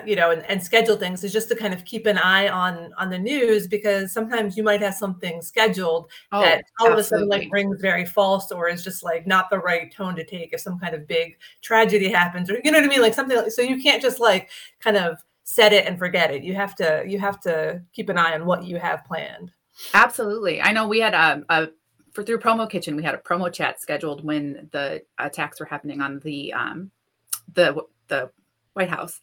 you 0.06 0.16
know, 0.16 0.32
and, 0.32 0.44
and, 0.50 0.64
schedule 0.64 0.96
things 0.96 1.24
is 1.24 1.34
just 1.34 1.50
to 1.50 1.56
kind 1.56 1.74
of 1.74 1.84
keep 1.86 2.06
an 2.06 2.18
eye 2.18 2.48
on 2.48 2.92
on 2.98 3.10
the 3.10 3.18
news 3.18 3.68
because 3.68 4.12
sometimes 4.12 4.56
you 4.56 4.64
might 4.64 4.82
have 4.82 4.94
something 4.94 5.42
scheduled 5.42 6.10
oh, 6.32 6.42
that 6.42 6.64
all 6.80 6.88
absolutely. 6.88 6.94
of 6.94 7.00
a 7.00 7.04
sudden 7.04 7.28
like 7.30 7.48
rings 7.52 7.82
very 7.82 8.06
false 8.06 8.52
or 8.52 8.70
is 8.70 8.84
just 8.84 9.04
like 9.04 9.28
not 9.28 9.50
the 9.50 9.60
right 9.60 9.94
tone 9.94 10.16
to 10.16 10.24
take 10.24 10.54
if 10.54 10.62
some 10.62 10.80
kind 10.80 10.94
of 10.94 11.08
big 11.08 11.38
tragedy 11.62 12.10
happens 12.10 12.50
or 12.50 12.60
you 12.64 12.72
know 12.72 12.80
what 12.80 12.86
I 12.86 12.90
mean, 12.90 13.02
like 13.02 13.14
something 13.14 13.38
like 13.38 13.52
so 13.52 13.62
you 13.62 13.82
can't 13.82 14.02
just 14.02 14.20
like 14.20 14.50
kind 14.80 14.98
of 14.98 15.24
set 15.44 15.74
it 15.74 15.86
and 15.86 16.00
forget 16.00 16.32
it. 16.32 16.44
You 16.44 16.56
have 16.56 16.76
to 16.76 17.04
you 17.06 17.20
have 17.20 17.40
to 17.42 17.82
keep 17.94 18.10
an 18.10 18.18
eye 18.18 18.34
on 18.34 18.46
what 18.46 18.64
you 18.64 18.78
have 18.78 19.06
planned. 19.06 19.52
Absolutely, 19.94 20.62
I 20.62 20.72
know 20.72 20.88
we 20.88 21.00
had 21.00 21.14
a, 21.14 21.44
a 21.50 21.68
for 22.14 22.24
through 22.24 22.40
promo 22.40 22.70
kitchen 22.70 22.96
we 22.96 23.04
had 23.04 23.16
a 23.16 23.20
promo 23.20 23.52
chat 23.52 23.82
scheduled 23.82 24.24
when 24.24 24.70
the 24.72 25.02
attacks 25.18 25.60
were 25.60 25.66
happening 25.66 26.00
on 26.00 26.20
the 26.20 26.54
um 26.54 26.92
the 27.54 27.84
the 28.08 28.30
White 28.74 28.90
House 28.90 29.22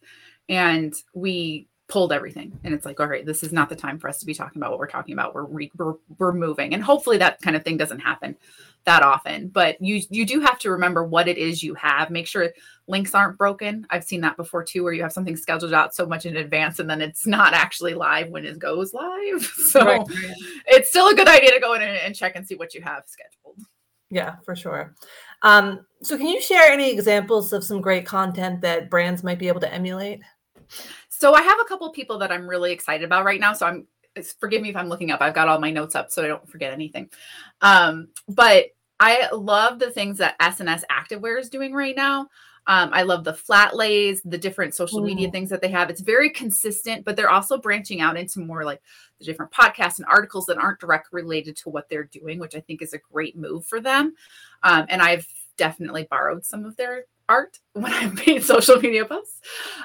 and 0.50 0.92
we 1.14 1.68
pulled 1.90 2.12
everything. 2.12 2.58
And 2.62 2.72
it's 2.74 2.84
like 2.84 3.00
all 3.00 3.08
right 3.08 3.26
this 3.26 3.42
is 3.42 3.52
not 3.52 3.68
the 3.68 3.76
time 3.76 3.98
for 3.98 4.08
us 4.08 4.18
to 4.18 4.26
be 4.26 4.34
talking 4.34 4.60
about 4.60 4.70
what 4.70 4.78
we're 4.78 4.86
talking 4.86 5.12
about. 5.12 5.34
We're 5.34 5.44
re- 5.44 5.72
we're, 5.76 5.94
we're 6.18 6.32
moving. 6.32 6.74
And 6.74 6.82
hopefully 6.82 7.18
that 7.18 7.40
kind 7.40 7.56
of 7.56 7.64
thing 7.64 7.76
doesn't 7.76 8.00
happen 8.00 8.36
that 8.84 9.02
often. 9.02 9.48
But 9.48 9.80
you 9.80 10.00
you 10.08 10.24
do 10.24 10.40
have 10.40 10.58
to 10.60 10.70
remember 10.70 11.04
what 11.04 11.28
it 11.28 11.36
is 11.36 11.62
you 11.62 11.74
have. 11.74 12.10
Make 12.10 12.26
sure 12.26 12.50
links 12.86 13.14
aren't 13.14 13.36
broken. 13.36 13.86
I've 13.90 14.04
seen 14.04 14.20
that 14.22 14.36
before 14.36 14.62
too 14.62 14.84
where 14.84 14.92
you 14.92 15.02
have 15.02 15.12
something 15.12 15.36
scheduled 15.36 15.74
out 15.74 15.94
so 15.94 16.06
much 16.06 16.26
in 16.26 16.36
advance 16.36 16.78
and 16.78 16.88
then 16.88 17.00
it's 17.00 17.26
not 17.26 17.54
actually 17.54 17.94
live 17.94 18.28
when 18.30 18.44
it 18.44 18.58
goes 18.58 18.94
live. 18.94 19.52
So 19.70 19.84
right. 19.84 20.06
it's 20.66 20.88
still 20.88 21.08
a 21.08 21.14
good 21.14 21.28
idea 21.28 21.52
to 21.52 21.60
go 21.60 21.74
in 21.74 21.82
and 21.82 22.14
check 22.14 22.34
and 22.34 22.46
see 22.46 22.56
what 22.56 22.74
you 22.74 22.82
have 22.82 23.04
scheduled. 23.06 23.66
Yeah 24.10 24.36
for 24.44 24.56
sure. 24.56 24.94
Um, 25.42 25.86
so 26.02 26.16
can 26.16 26.26
you 26.26 26.40
share 26.40 26.72
any 26.72 26.90
examples 26.90 27.52
of 27.52 27.62
some 27.62 27.80
great 27.80 28.04
content 28.04 28.60
that 28.62 28.90
brands 28.90 29.22
might 29.22 29.38
be 29.38 29.48
able 29.48 29.60
to 29.60 29.72
emulate 29.72 30.22
So 31.08 31.34
I 31.34 31.42
have 31.42 31.60
a 31.60 31.64
couple 31.64 31.90
people 31.90 32.18
that 32.18 32.32
I'm 32.32 32.48
really 32.48 32.72
excited 32.72 33.04
about 33.04 33.24
right 33.24 33.40
now. 33.40 33.52
So 33.52 33.66
I'm 33.66 33.86
forgive 34.40 34.62
me 34.62 34.70
if 34.70 34.76
I'm 34.76 34.88
looking 34.88 35.10
up. 35.10 35.20
I've 35.20 35.34
got 35.34 35.48
all 35.48 35.60
my 35.60 35.70
notes 35.70 35.94
up 35.94 36.10
so 36.10 36.24
I 36.24 36.28
don't 36.28 36.48
forget 36.48 36.72
anything. 36.72 37.10
Um, 37.60 38.08
but 38.28 38.66
I 38.98 39.28
love 39.32 39.78
the 39.78 39.90
things 39.90 40.18
that 40.18 40.36
S&S 40.40 40.84
Activewear 40.90 41.38
is 41.38 41.48
doing 41.48 41.72
right 41.72 41.96
now. 41.96 42.28
Um, 42.66 42.90
I 42.92 43.02
love 43.02 43.24
the 43.24 43.32
flat 43.32 43.74
lays, 43.74 44.20
the 44.22 44.36
different 44.36 44.74
social 44.74 45.00
media 45.00 45.28
mm. 45.28 45.32
things 45.32 45.48
that 45.50 45.62
they 45.62 45.70
have. 45.70 45.88
It's 45.88 46.02
very 46.02 46.28
consistent, 46.30 47.04
but 47.04 47.16
they're 47.16 47.30
also 47.30 47.58
branching 47.58 48.00
out 48.00 48.18
into 48.18 48.40
more 48.40 48.64
like 48.64 48.82
the 49.18 49.24
different 49.24 49.50
podcasts 49.50 49.98
and 49.98 50.06
articles 50.06 50.46
that 50.46 50.58
aren't 50.58 50.78
directly 50.78 51.22
related 51.22 51.56
to 51.56 51.70
what 51.70 51.88
they're 51.88 52.04
doing, 52.04 52.38
which 52.38 52.54
I 52.54 52.60
think 52.60 52.82
is 52.82 52.92
a 52.92 52.98
great 52.98 53.36
move 53.36 53.64
for 53.64 53.80
them. 53.80 54.14
Um, 54.62 54.84
and 54.88 55.00
I've 55.00 55.26
definitely 55.56 56.06
borrowed 56.10 56.44
some 56.44 56.64
of 56.64 56.76
their 56.76 57.04
art 57.30 57.58
when 57.72 57.92
I've 57.92 58.14
made 58.26 58.44
social 58.44 58.80
media 58.80 59.06
posts. 59.06 59.40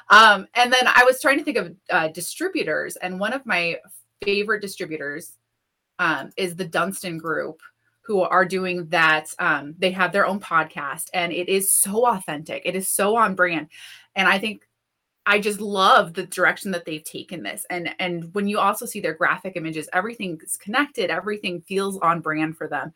Um, 0.10 0.48
and 0.56 0.74
then 0.74 0.88
I 0.88 1.04
was 1.06 1.22
trying 1.22 1.38
to 1.38 1.44
think 1.44 1.58
of 1.58 1.75
uh, 1.90 2.08
distributors, 2.10 2.98
and 2.98 3.20
one 3.20 3.34
of 3.34 3.46
my 3.46 3.78
favorite 4.24 4.62
distributors 4.62 5.38
um, 6.00 6.32
is 6.36 6.56
the 6.56 6.66
Dunstan 6.66 7.18
Group 7.18 7.62
who 8.06 8.22
are 8.22 8.46
doing 8.46 8.88
that. 8.90 9.28
Um, 9.40 9.75
they 9.78 9.92
have 9.92 10.12
their 10.12 10.28
own 10.28 10.40
podcast 10.40 11.10
and 11.14 11.32
it 11.32 11.50
is 11.50 11.74
so 11.74 12.08
authentic. 12.08 12.62
It 12.66 12.75
is 12.75 12.88
so 12.88 13.16
on 13.16 13.34
brand. 13.34 13.68
And 14.16 14.28
I 14.28 14.38
think 14.38 14.68
I 15.25 15.40
just 15.40 15.60
love 15.60 16.14
the 16.14 16.28
direction 16.28 16.70
that 16.72 16.86
they've 16.86 17.04
taken 17.04 17.42
this. 17.42 17.66
And 17.70 17.96
and 18.00 18.34
when 18.36 18.48
you 18.48 18.60
also 18.60 18.86
see 18.86 19.00
their 19.00 19.16
graphic 19.16 19.54
images, 19.56 19.90
everything 19.92 20.40
is 20.44 20.56
connected, 20.56 21.10
everything 21.10 21.62
feels 21.62 21.98
on 22.00 22.22
brand 22.22 22.58
for 22.58 22.68
them. 22.68 22.94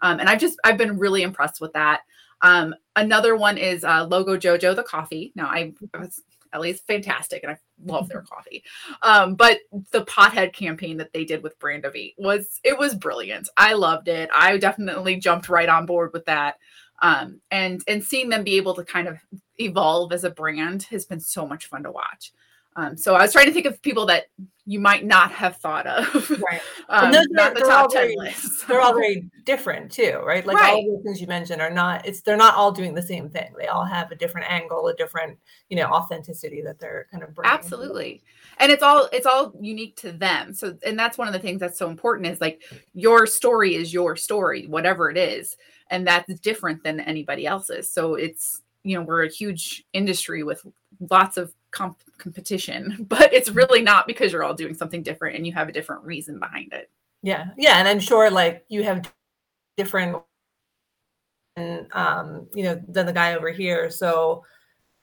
Um, 0.00 0.20
and 0.20 0.28
I've 0.28 0.40
just 0.40 0.58
I've 0.64 0.78
been 0.78 0.98
really 0.98 1.22
impressed 1.22 1.60
with 1.60 1.72
that. 1.72 2.02
Um, 2.42 2.74
another 2.96 3.36
one 3.36 3.56
is 3.56 3.84
uh, 3.84 4.04
Logo 4.04 4.36
Jojo 4.36 4.76
the 4.76 4.82
coffee. 4.82 5.32
Now 5.34 5.46
I, 5.46 5.72
was 5.98 6.20
least 6.60 6.86
fantastic, 6.86 7.42
and 7.42 7.52
I 7.52 7.58
love 7.84 8.08
their 8.08 8.22
coffee. 8.22 8.62
Um, 9.02 9.34
but 9.34 9.60
the 9.90 10.04
pothead 10.04 10.52
campaign 10.52 10.98
that 10.98 11.12
they 11.12 11.24
did 11.24 11.42
with 11.42 11.58
Brand 11.58 11.84
of 11.84 11.96
Eight 11.96 12.14
was 12.18 12.60
it 12.64 12.78
was 12.78 12.94
brilliant. 12.94 13.48
I 13.56 13.72
loved 13.74 14.08
it. 14.08 14.28
I 14.34 14.58
definitely 14.58 15.16
jumped 15.16 15.48
right 15.48 15.68
on 15.68 15.86
board 15.86 16.10
with 16.12 16.26
that. 16.26 16.56
Um, 17.00 17.40
and 17.50 17.80
and 17.88 18.04
seeing 18.04 18.28
them 18.28 18.44
be 18.44 18.56
able 18.56 18.74
to 18.74 18.84
kind 18.84 19.08
of 19.08 19.18
evolve 19.58 20.12
as 20.12 20.24
a 20.24 20.30
brand 20.30 20.84
has 20.84 21.04
been 21.04 21.20
so 21.20 21.46
much 21.46 21.66
fun 21.66 21.82
to 21.84 21.90
watch. 21.90 22.32
Um, 22.76 22.96
so 22.96 23.14
I 23.14 23.22
was 23.22 23.32
trying 23.32 23.46
to 23.46 23.52
think 23.52 23.66
of 23.66 23.80
people 23.82 24.06
that 24.06 24.24
you 24.64 24.78
might 24.78 25.04
not 25.04 25.32
have 25.32 25.56
thought 25.56 25.86
of. 25.86 26.30
Right. 26.30 26.60
um, 26.88 27.10
those 27.10 27.26
not 27.30 27.52
are, 27.52 27.54
the 27.54 27.60
top 27.60 27.92
ten 27.92 28.02
very, 28.02 28.16
lists. 28.16 28.64
they're 28.64 28.80
all 28.80 28.94
very 28.98 29.28
different 29.44 29.90
too, 29.90 30.20
right? 30.24 30.46
Like 30.46 30.56
right. 30.56 30.74
all 30.74 30.98
the 30.98 31.02
things 31.02 31.20
you 31.20 31.26
mentioned 31.26 31.60
are 31.60 31.70
not. 31.70 32.06
It's 32.06 32.20
they're 32.22 32.36
not 32.36 32.54
all 32.54 32.70
doing 32.70 32.94
the 32.94 33.02
same 33.02 33.28
thing. 33.28 33.52
They 33.58 33.66
all 33.66 33.84
have 33.84 34.12
a 34.12 34.14
different 34.14 34.50
angle, 34.50 34.86
a 34.86 34.94
different 34.94 35.38
you 35.68 35.76
know 35.76 35.86
authenticity 35.86 36.62
that 36.62 36.78
they're 36.78 37.08
kind 37.10 37.24
of 37.24 37.34
bringing. 37.34 37.52
Absolutely, 37.52 38.22
and 38.58 38.70
it's 38.70 38.82
all 38.82 39.08
it's 39.12 39.26
all 39.26 39.52
unique 39.60 39.96
to 39.96 40.12
them. 40.12 40.54
So 40.54 40.76
and 40.86 40.98
that's 40.98 41.18
one 41.18 41.26
of 41.26 41.34
the 41.34 41.40
things 41.40 41.60
that's 41.60 41.78
so 41.78 41.90
important 41.90 42.28
is 42.28 42.40
like 42.40 42.62
your 42.94 43.26
story 43.26 43.74
is 43.74 43.92
your 43.92 44.16
story, 44.16 44.66
whatever 44.66 45.10
it 45.10 45.18
is, 45.18 45.56
and 45.90 46.06
that's 46.06 46.32
different 46.40 46.84
than 46.84 47.00
anybody 47.00 47.46
else's. 47.46 47.90
So 47.90 48.14
it's 48.14 48.62
you 48.84 48.96
know 48.96 49.02
we're 49.02 49.24
a 49.24 49.30
huge 49.30 49.84
industry 49.92 50.44
with 50.44 50.64
lots 51.10 51.36
of 51.36 51.52
comp- 51.72 52.02
competition, 52.18 53.04
but 53.08 53.32
it's 53.32 53.50
really 53.50 53.82
not 53.82 54.06
because 54.06 54.32
you're 54.32 54.44
all 54.44 54.54
doing 54.54 54.74
something 54.74 55.02
different 55.02 55.36
and 55.36 55.46
you 55.46 55.52
have 55.52 55.68
a 55.68 55.72
different 55.72 56.04
reason 56.04 56.38
behind 56.38 56.72
it. 56.72 56.90
Yeah. 57.22 57.46
Yeah. 57.56 57.78
And 57.78 57.88
I'm 57.88 58.00
sure 58.00 58.30
like 58.30 58.64
you 58.68 58.82
have 58.84 59.12
different, 59.76 60.22
and, 61.56 61.86
um, 61.92 62.46
you 62.54 62.62
know, 62.62 62.80
than 62.88 63.06
the 63.06 63.12
guy 63.12 63.34
over 63.34 63.50
here. 63.50 63.90
So, 63.90 64.44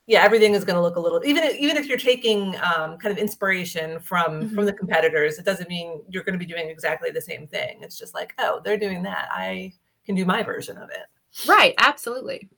yeah, 0.08 0.24
everything 0.24 0.56
is 0.56 0.66
going 0.66 0.76
to 0.76 0.82
look 0.82 0.96
a 0.96 1.00
little 1.00 1.24
even 1.24 1.44
even 1.60 1.78
if 1.78 1.86
you're 1.86 2.00
taking 2.00 2.56
um, 2.56 2.98
kind 2.98 3.12
of 3.12 3.20
inspiration 3.20 4.00
from 4.00 4.42
mm-hmm. 4.42 4.56
from 4.56 4.66
the 4.66 4.74
competitors, 4.74 5.38
it 5.38 5.46
doesn't 5.46 5.70
mean 5.70 6.02
you're 6.10 6.24
going 6.24 6.34
to 6.34 6.44
be 6.44 6.52
doing 6.52 6.68
exactly 6.68 7.12
the 7.12 7.22
same 7.22 7.46
thing. 7.46 7.78
It's 7.84 7.98
just 7.98 8.16
like, 8.16 8.34
oh, 8.40 8.60
they're 8.66 8.76
doing 8.76 9.04
that. 9.04 9.30
I 9.32 9.72
can 10.04 10.16
do 10.16 10.26
my 10.26 10.42
version 10.42 10.78
of 10.78 10.90
it. 10.90 11.48
Right. 11.48 11.76
Absolutely. 11.78 12.50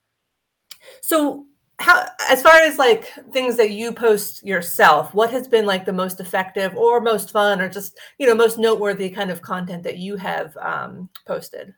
So 1.02 1.44
how 1.82 2.06
as 2.30 2.40
far 2.40 2.54
as 2.60 2.78
like 2.78 3.12
things 3.32 3.56
that 3.56 3.72
you 3.72 3.92
post 3.92 4.44
yourself 4.46 5.12
what 5.14 5.30
has 5.30 5.48
been 5.48 5.66
like 5.66 5.84
the 5.84 5.92
most 5.92 6.20
effective 6.20 6.74
or 6.76 7.00
most 7.00 7.30
fun 7.32 7.60
or 7.60 7.68
just 7.68 7.98
you 8.18 8.26
know 8.26 8.34
most 8.34 8.56
noteworthy 8.56 9.10
kind 9.10 9.30
of 9.30 9.42
content 9.42 9.82
that 9.82 9.98
you 9.98 10.16
have 10.16 10.56
um, 10.58 11.08
posted 11.26 11.74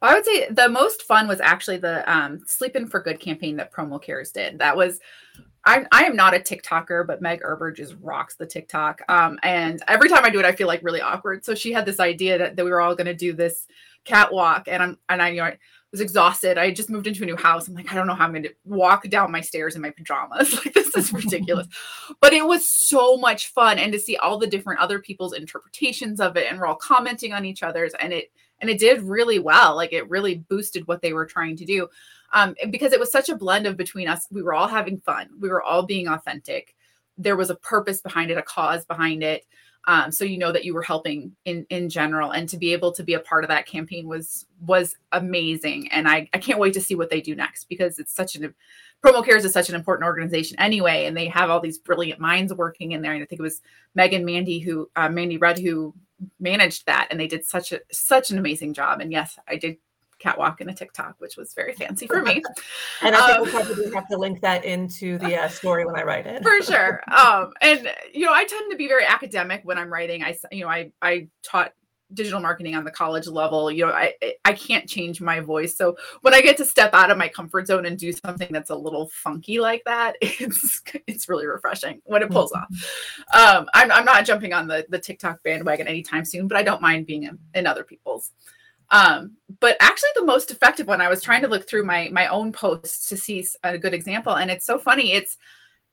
well, 0.00 0.10
i 0.10 0.14
would 0.14 0.24
say 0.24 0.48
the 0.50 0.68
most 0.68 1.02
fun 1.02 1.26
was 1.26 1.40
actually 1.40 1.78
the 1.78 2.08
um, 2.12 2.38
sleeping 2.46 2.86
for 2.86 3.00
good 3.00 3.18
campaign 3.18 3.56
that 3.56 3.72
promo 3.72 4.00
cares 4.00 4.30
did 4.30 4.58
that 4.58 4.76
was 4.76 5.00
I, 5.62 5.84
I 5.92 6.04
am 6.04 6.16
not 6.16 6.34
a 6.34 6.38
TikToker, 6.38 7.06
but 7.06 7.20
Meg 7.20 7.42
Erber 7.42 7.76
just 7.76 7.94
rocks 8.00 8.34
the 8.34 8.46
TikTok. 8.46 9.02
Um, 9.10 9.38
and 9.42 9.82
every 9.88 10.08
time 10.08 10.24
I 10.24 10.30
do 10.30 10.38
it, 10.38 10.46
I 10.46 10.52
feel 10.52 10.66
like 10.66 10.82
really 10.82 11.02
awkward. 11.02 11.44
So 11.44 11.54
she 11.54 11.70
had 11.70 11.84
this 11.84 12.00
idea 12.00 12.38
that, 12.38 12.56
that 12.56 12.64
we 12.64 12.70
were 12.70 12.80
all 12.80 12.94
going 12.94 13.08
to 13.08 13.14
do 13.14 13.34
this 13.34 13.66
catwalk, 14.04 14.68
and 14.68 14.82
I'm 14.82 14.98
and 15.08 15.22
I 15.22 15.28
you 15.28 15.42
know 15.42 15.50
was 15.90 16.00
exhausted. 16.00 16.56
I 16.56 16.70
just 16.70 16.90
moved 16.90 17.06
into 17.06 17.22
a 17.22 17.26
new 17.26 17.36
house. 17.36 17.66
I'm 17.66 17.74
like, 17.74 17.90
I 17.90 17.94
don't 17.94 18.06
know 18.06 18.14
how 18.14 18.24
I'm 18.24 18.32
going 18.32 18.44
to 18.44 18.54
walk 18.64 19.08
down 19.08 19.32
my 19.32 19.40
stairs 19.40 19.74
in 19.74 19.82
my 19.82 19.90
pajamas. 19.90 20.54
Like, 20.64 20.74
this 20.74 20.94
is 20.94 21.12
ridiculous. 21.12 21.66
but 22.20 22.32
it 22.32 22.44
was 22.44 22.66
so 22.66 23.16
much 23.16 23.48
fun. 23.48 23.78
And 23.78 23.92
to 23.92 23.98
see 23.98 24.16
all 24.16 24.38
the 24.38 24.46
different 24.46 24.80
other 24.80 24.98
people's 24.98 25.32
interpretations 25.32 26.20
of 26.20 26.36
it, 26.36 26.46
and 26.48 26.58
we're 26.58 26.66
all 26.66 26.76
commenting 26.76 27.32
on 27.32 27.44
each 27.44 27.62
other's, 27.62 27.94
and 27.94 28.12
it, 28.12 28.30
and 28.60 28.68
it 28.68 28.78
did 28.78 29.02
really 29.02 29.38
well. 29.38 29.74
Like, 29.74 29.92
it 29.92 30.08
really 30.10 30.36
boosted 30.36 30.86
what 30.86 31.02
they 31.02 31.12
were 31.12 31.26
trying 31.26 31.56
to 31.56 31.64
do. 31.64 31.88
Um, 32.32 32.54
because 32.70 32.92
it 32.92 33.00
was 33.00 33.10
such 33.10 33.28
a 33.28 33.36
blend 33.36 33.66
of 33.66 33.76
between 33.76 34.06
us. 34.06 34.26
We 34.30 34.42
were 34.42 34.54
all 34.54 34.68
having 34.68 35.00
fun, 35.00 35.30
we 35.40 35.48
were 35.48 35.62
all 35.62 35.84
being 35.84 36.08
authentic. 36.08 36.74
There 37.18 37.36
was 37.36 37.50
a 37.50 37.56
purpose 37.56 38.00
behind 38.00 38.30
it, 38.30 38.38
a 38.38 38.42
cause 38.42 38.84
behind 38.84 39.22
it 39.22 39.44
um, 39.86 40.12
so 40.12 40.24
you 40.24 40.38
know 40.38 40.52
that 40.52 40.64
you 40.64 40.74
were 40.74 40.82
helping 40.82 41.34
in 41.44 41.66
in 41.70 41.88
general 41.88 42.30
and 42.32 42.48
to 42.50 42.58
be 42.58 42.72
able 42.72 42.92
to 42.92 43.02
be 43.02 43.14
a 43.14 43.20
part 43.20 43.44
of 43.44 43.48
that 43.48 43.66
campaign 43.66 44.06
was 44.06 44.46
was 44.66 44.96
amazing. 45.12 45.88
And 45.90 46.08
i 46.08 46.28
i 46.34 46.38
can't 46.38 46.58
wait 46.58 46.74
to 46.74 46.80
see 46.80 46.94
what 46.94 47.10
they 47.10 47.20
do 47.20 47.34
next 47.34 47.68
because 47.68 47.98
it's 47.98 48.14
such 48.14 48.36
an 48.36 48.54
promo 49.04 49.24
cares 49.24 49.44
is 49.44 49.52
such 49.52 49.70
an 49.70 49.74
important 49.74 50.04
organization 50.06 50.58
anyway 50.60 51.06
and 51.06 51.16
they 51.16 51.26
have 51.28 51.48
all 51.48 51.60
these 51.60 51.78
brilliant 51.78 52.20
minds 52.20 52.52
working 52.52 52.92
in 52.92 53.00
there. 53.02 53.12
And 53.12 53.22
i 53.22 53.26
think 53.26 53.40
it 53.40 53.42
was 53.42 53.62
megan 53.94 54.24
mandy 54.24 54.58
who 54.58 54.90
uh, 54.96 55.08
mandy 55.08 55.38
red 55.38 55.58
who 55.58 55.94
managed 56.38 56.84
that 56.84 57.08
and 57.10 57.18
they 57.18 57.26
did 57.26 57.46
such 57.46 57.72
a 57.72 57.80
such 57.90 58.30
an 58.30 58.38
amazing 58.38 58.74
job. 58.74 59.00
And 59.00 59.10
yes 59.10 59.38
i 59.48 59.56
did 59.56 59.78
catwalk 60.20 60.60
and 60.60 60.70
a 60.70 60.74
TikTok, 60.74 61.16
which 61.18 61.36
was 61.36 61.52
very 61.54 61.72
fancy 61.72 62.06
for 62.06 62.22
me. 62.22 62.42
and 63.02 63.16
I 63.16 63.26
think 63.26 63.38
um, 63.38 63.42
we'll 63.42 63.64
probably 63.64 63.94
have 63.94 64.08
to 64.08 64.16
link 64.16 64.40
that 64.42 64.64
into 64.64 65.18
the 65.18 65.36
uh, 65.36 65.48
story 65.48 65.84
when 65.84 65.96
I 65.96 66.02
write 66.02 66.26
it. 66.26 66.42
for 66.42 66.62
sure. 66.62 67.02
Um, 67.10 67.52
and 67.60 67.90
you 68.12 68.26
know, 68.26 68.32
I 68.32 68.44
tend 68.44 68.70
to 68.70 68.76
be 68.76 68.86
very 68.86 69.04
academic 69.04 69.62
when 69.64 69.78
I'm 69.78 69.92
writing. 69.92 70.22
I, 70.22 70.36
you 70.52 70.64
know, 70.64 70.70
I 70.70 70.92
I 71.02 71.28
taught 71.42 71.72
digital 72.14 72.40
marketing 72.40 72.74
on 72.74 72.84
the 72.84 72.90
college 72.90 73.26
level 73.26 73.70
you 73.70 73.86
know 73.86 73.92
i 73.92 74.12
i 74.44 74.52
can't 74.52 74.88
change 74.88 75.20
my 75.20 75.40
voice 75.40 75.76
so 75.76 75.96
when 76.22 76.34
i 76.34 76.40
get 76.40 76.56
to 76.56 76.64
step 76.64 76.92
out 76.92 77.10
of 77.10 77.16
my 77.16 77.28
comfort 77.28 77.66
zone 77.66 77.86
and 77.86 77.98
do 77.98 78.12
something 78.12 78.48
that's 78.50 78.70
a 78.70 78.74
little 78.74 79.08
funky 79.12 79.60
like 79.60 79.82
that 79.84 80.16
it's 80.20 80.82
it's 81.06 81.28
really 81.28 81.46
refreshing 81.46 82.00
when 82.04 82.22
it 82.22 82.30
pulls 82.30 82.52
off 82.52 82.68
mm-hmm. 82.72 83.58
um 83.58 83.68
i'm, 83.74 83.92
I'm 83.92 84.04
not 84.04 84.24
jumping 84.24 84.52
on 84.52 84.66
the 84.66 84.84
the 84.88 84.98
tiktok 84.98 85.42
bandwagon 85.42 85.86
anytime 85.86 86.24
soon 86.24 86.48
but 86.48 86.56
i 86.56 86.62
don't 86.62 86.82
mind 86.82 87.06
being 87.06 87.24
in, 87.24 87.38
in 87.54 87.66
other 87.66 87.84
people's 87.84 88.32
um, 88.90 89.36
but 89.60 89.76
actually, 89.80 90.10
the 90.14 90.24
most 90.24 90.50
effective 90.50 90.86
one, 90.86 91.00
I 91.00 91.08
was 91.08 91.22
trying 91.22 91.42
to 91.42 91.48
look 91.48 91.68
through 91.68 91.84
my 91.84 92.08
my 92.12 92.26
own 92.26 92.52
posts 92.52 93.08
to 93.08 93.16
see 93.16 93.46
a 93.62 93.78
good 93.78 93.94
example, 93.94 94.34
and 94.34 94.50
it's 94.50 94.66
so 94.66 94.78
funny. 94.78 95.12
It's 95.12 95.36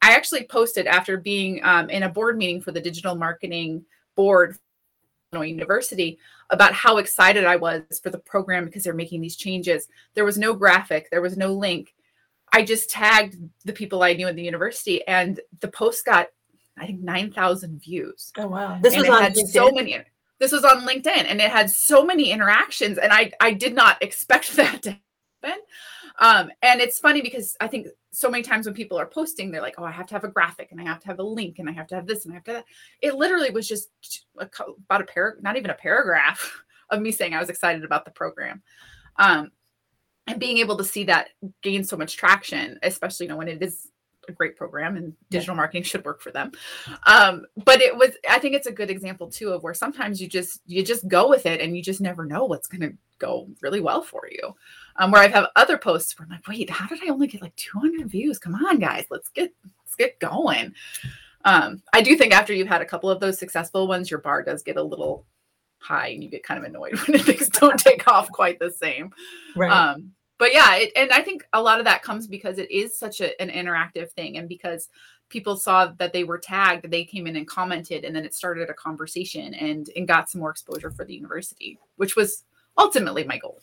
I 0.02 0.14
actually 0.14 0.46
posted 0.46 0.88
after 0.88 1.18
being 1.18 1.64
um, 1.64 1.90
in 1.90 2.04
a 2.04 2.10
board 2.10 2.38
meeting 2.38 2.62
for 2.62 2.72
the 2.72 2.82
digital 2.82 3.16
marketing 3.16 3.86
board 4.16 4.58
University 5.34 6.18
about 6.50 6.74
how 6.74 6.98
excited 6.98 7.44
I 7.44 7.58
was 7.58 7.84
for 8.02 8.10
the 8.10 8.18
program 8.18 8.66
because 8.66 8.84
they're 8.84 8.94
making 8.94 9.22
these 9.22 9.36
changes. 9.36 9.88
There 10.16 10.26
was 10.26 10.38
no 10.38 10.54
graphic, 10.54 11.10
there 11.12 11.22
was 11.22 11.38
no 11.38 11.54
link. 11.54 11.94
I 12.54 12.64
just 12.64 12.90
tagged 12.90 13.36
the 13.66 13.74
people 13.74 14.02
I 14.02 14.14
knew 14.14 14.28
at 14.28 14.36
the 14.36 14.42
university, 14.42 15.06
and 15.06 15.40
the 15.60 15.68
post 15.68 16.06
got 16.06 16.30
I 16.78 16.86
think 16.86 17.02
nine 17.02 17.32
thousand 17.32 17.82
views. 17.82 18.32
Oh 18.38 18.48
wow! 18.48 18.80
This 18.82 18.94
and 18.94 19.02
was 19.02 19.10
on 19.10 19.22
had 19.22 19.38
so 19.38 19.72
many 19.72 20.02
this 20.40 20.52
was 20.52 20.64
on 20.64 20.88
LinkedIn 20.88 21.26
and 21.28 21.42
it 21.42 21.52
had 21.52 21.70
so 21.70 22.06
many 22.06 22.32
interactions 22.32 22.98
and 22.98 23.12
I 23.12 23.32
I 23.40 23.54
did 23.54 23.76
not 23.76 24.02
expect 24.02 24.56
that 24.56 24.84
to 24.84 24.98
happen. 25.42 25.62
Um, 26.20 26.50
and 26.62 26.82
it's 26.82 27.00
funny 27.00 27.22
because 27.22 27.56
I 27.62 27.68
think 27.68 27.88
so 28.12 28.30
many 28.30 28.44
times 28.44 28.66
when 28.66 28.74
people 28.74 29.00
are 29.00 29.06
posting, 29.06 29.52
they're 29.52 29.62
like, 29.62 29.76
"Oh, 29.78 29.84
I 29.84 29.92
have 29.92 30.08
to 30.08 30.16
have 30.16 30.24
a 30.24 30.30
graphic, 30.30 30.70
and 30.72 30.82
I 30.82 30.84
have 30.84 31.00
to 31.02 31.08
have 31.08 31.20
a 31.20 31.24
link, 31.24 31.60
and 31.60 31.70
I 31.70 31.74
have 31.74 31.88
to 31.88 31.96
have 31.96 32.08
this, 32.08 32.26
and 32.26 32.34
I 32.34 32.36
have 32.36 32.44
to." 32.46 32.54
Have 32.54 32.64
it 33.02 33.16
literally 33.16 33.52
was 33.52 33.68
just 33.68 33.90
a, 34.40 34.50
about 34.86 35.02
a 35.02 35.06
paragraph, 35.06 35.44
not 35.44 35.58
even 35.58 35.70
a 35.70 35.76
paragraph 35.76 36.64
of 36.90 37.02
me 37.02 37.12
saying 37.12 37.34
I 37.34 37.40
was 37.40 37.50
excited 37.50 37.84
about 37.84 38.06
the 38.06 38.12
program, 38.12 38.64
um, 39.18 39.52
and 40.26 40.40
being 40.40 40.58
able 40.58 40.78
to 40.78 40.84
see 40.84 41.04
that 41.04 41.30
gain 41.62 41.84
so 41.84 41.98
much 41.98 42.18
traction, 42.18 42.80
especially 42.82 43.28
you 43.28 43.30
know 43.30 43.38
when 43.38 43.48
it 43.48 43.62
is 43.62 43.88
a 44.30 44.34
great 44.34 44.56
program 44.56 44.98
and 44.98 45.14
digital 45.30 45.56
marketing 45.56 45.84
should 45.84 46.06
work 46.06 46.22
for 46.22 46.32
them. 46.32 46.52
Um, 47.06 47.46
but 47.66 47.82
it 47.82 47.96
was 47.96 48.12
i 48.30 48.40
think 48.40 48.56
it's 48.56 48.68
a 48.68 48.72
good 48.72 48.90
example 48.90 49.28
too 49.28 49.50
of 49.50 49.64
where 49.64 49.74
sometimes 49.74 50.22
you 50.22 50.28
just 50.28 50.62
you 50.66 50.84
just 50.84 51.08
go 51.08 51.30
with 51.30 51.46
it 51.46 51.62
and 51.62 51.76
you 51.76 51.84
just 51.84 52.02
never 52.02 52.26
know 52.26 52.46
what's 52.46 52.68
going 52.68 52.82
to 52.82 52.98
go 53.20 53.48
really 53.62 53.82
well 53.82 54.02
for 54.02 54.28
you. 54.32 54.56
Um, 54.98 55.12
where 55.12 55.22
i've 55.22 55.34
have 55.34 55.48
other 55.56 55.78
posts 55.78 56.18
where 56.18 56.26
i'm 56.26 56.32
like 56.32 56.48
wait 56.48 56.70
how 56.70 56.88
did 56.88 57.04
i 57.04 57.12
only 57.12 57.28
get 57.28 57.42
like 57.42 57.56
200 57.56 58.10
views? 58.10 58.40
Come 58.40 58.56
on 58.56 58.80
guys 58.80 59.06
let's 59.10 59.30
get 59.30 59.54
let's 59.66 59.96
get 59.96 60.20
going. 60.20 60.74
Um, 61.46 61.82
I 61.94 62.02
do 62.02 62.18
think 62.18 62.34
after 62.34 62.54
you've 62.54 62.68
had 62.68 62.82
a 62.82 62.86
couple 62.86 63.10
of 63.10 63.22
those 63.22 63.40
successful 63.40 63.88
ones, 63.88 64.12
your 64.12 64.20
bar 64.20 64.44
does 64.44 64.64
get 64.64 64.76
a 64.76 64.84
little 64.84 65.26
high 65.80 66.10
and 66.10 66.24
you 66.24 66.30
get 66.30 66.44
kind 66.44 66.58
of 66.58 66.66
annoyed 66.66 67.00
when 67.08 67.20
things 67.20 67.50
don't 67.50 67.80
take 67.80 68.08
off 68.08 68.30
quite 68.32 68.60
the 68.60 68.72
same. 68.72 69.12
Right. 69.56 69.72
Um, 69.72 70.12
but 70.38 70.54
yeah, 70.54 70.76
it, 70.76 70.92
and 70.96 71.12
I 71.12 71.22
think 71.22 71.46
a 71.54 71.62
lot 71.62 71.80
of 71.80 71.86
that 71.86 72.04
comes 72.04 72.28
because 72.28 72.58
it 72.58 72.70
is 72.72 72.98
such 72.98 73.22
a, 73.22 73.40
an 73.42 73.50
interactive 73.50 74.12
thing, 74.12 74.38
and 74.38 74.48
because 74.48 74.90
people 75.30 75.58
saw 75.58 75.88
that 75.98 76.14
they 76.14 76.24
were 76.24 76.38
tagged, 76.38 76.90
they 76.90 77.04
came 77.04 77.28
in 77.28 77.36
and 77.36 77.48
commented, 77.48 78.04
and 78.04 78.16
then 78.16 78.26
it 78.26 78.34
started 78.34 78.70
a 78.70 78.74
conversation 78.74 79.54
and 79.56 79.90
and 79.96 80.08
got 80.08 80.30
some 80.30 80.42
more 80.42 80.52
exposure 80.52 80.92
for 80.92 81.06
the 81.06 81.16
university, 81.16 81.80
which 81.96 82.16
was 82.16 82.44
ultimately 82.78 83.24
my 83.24 83.38
goal. 83.38 83.60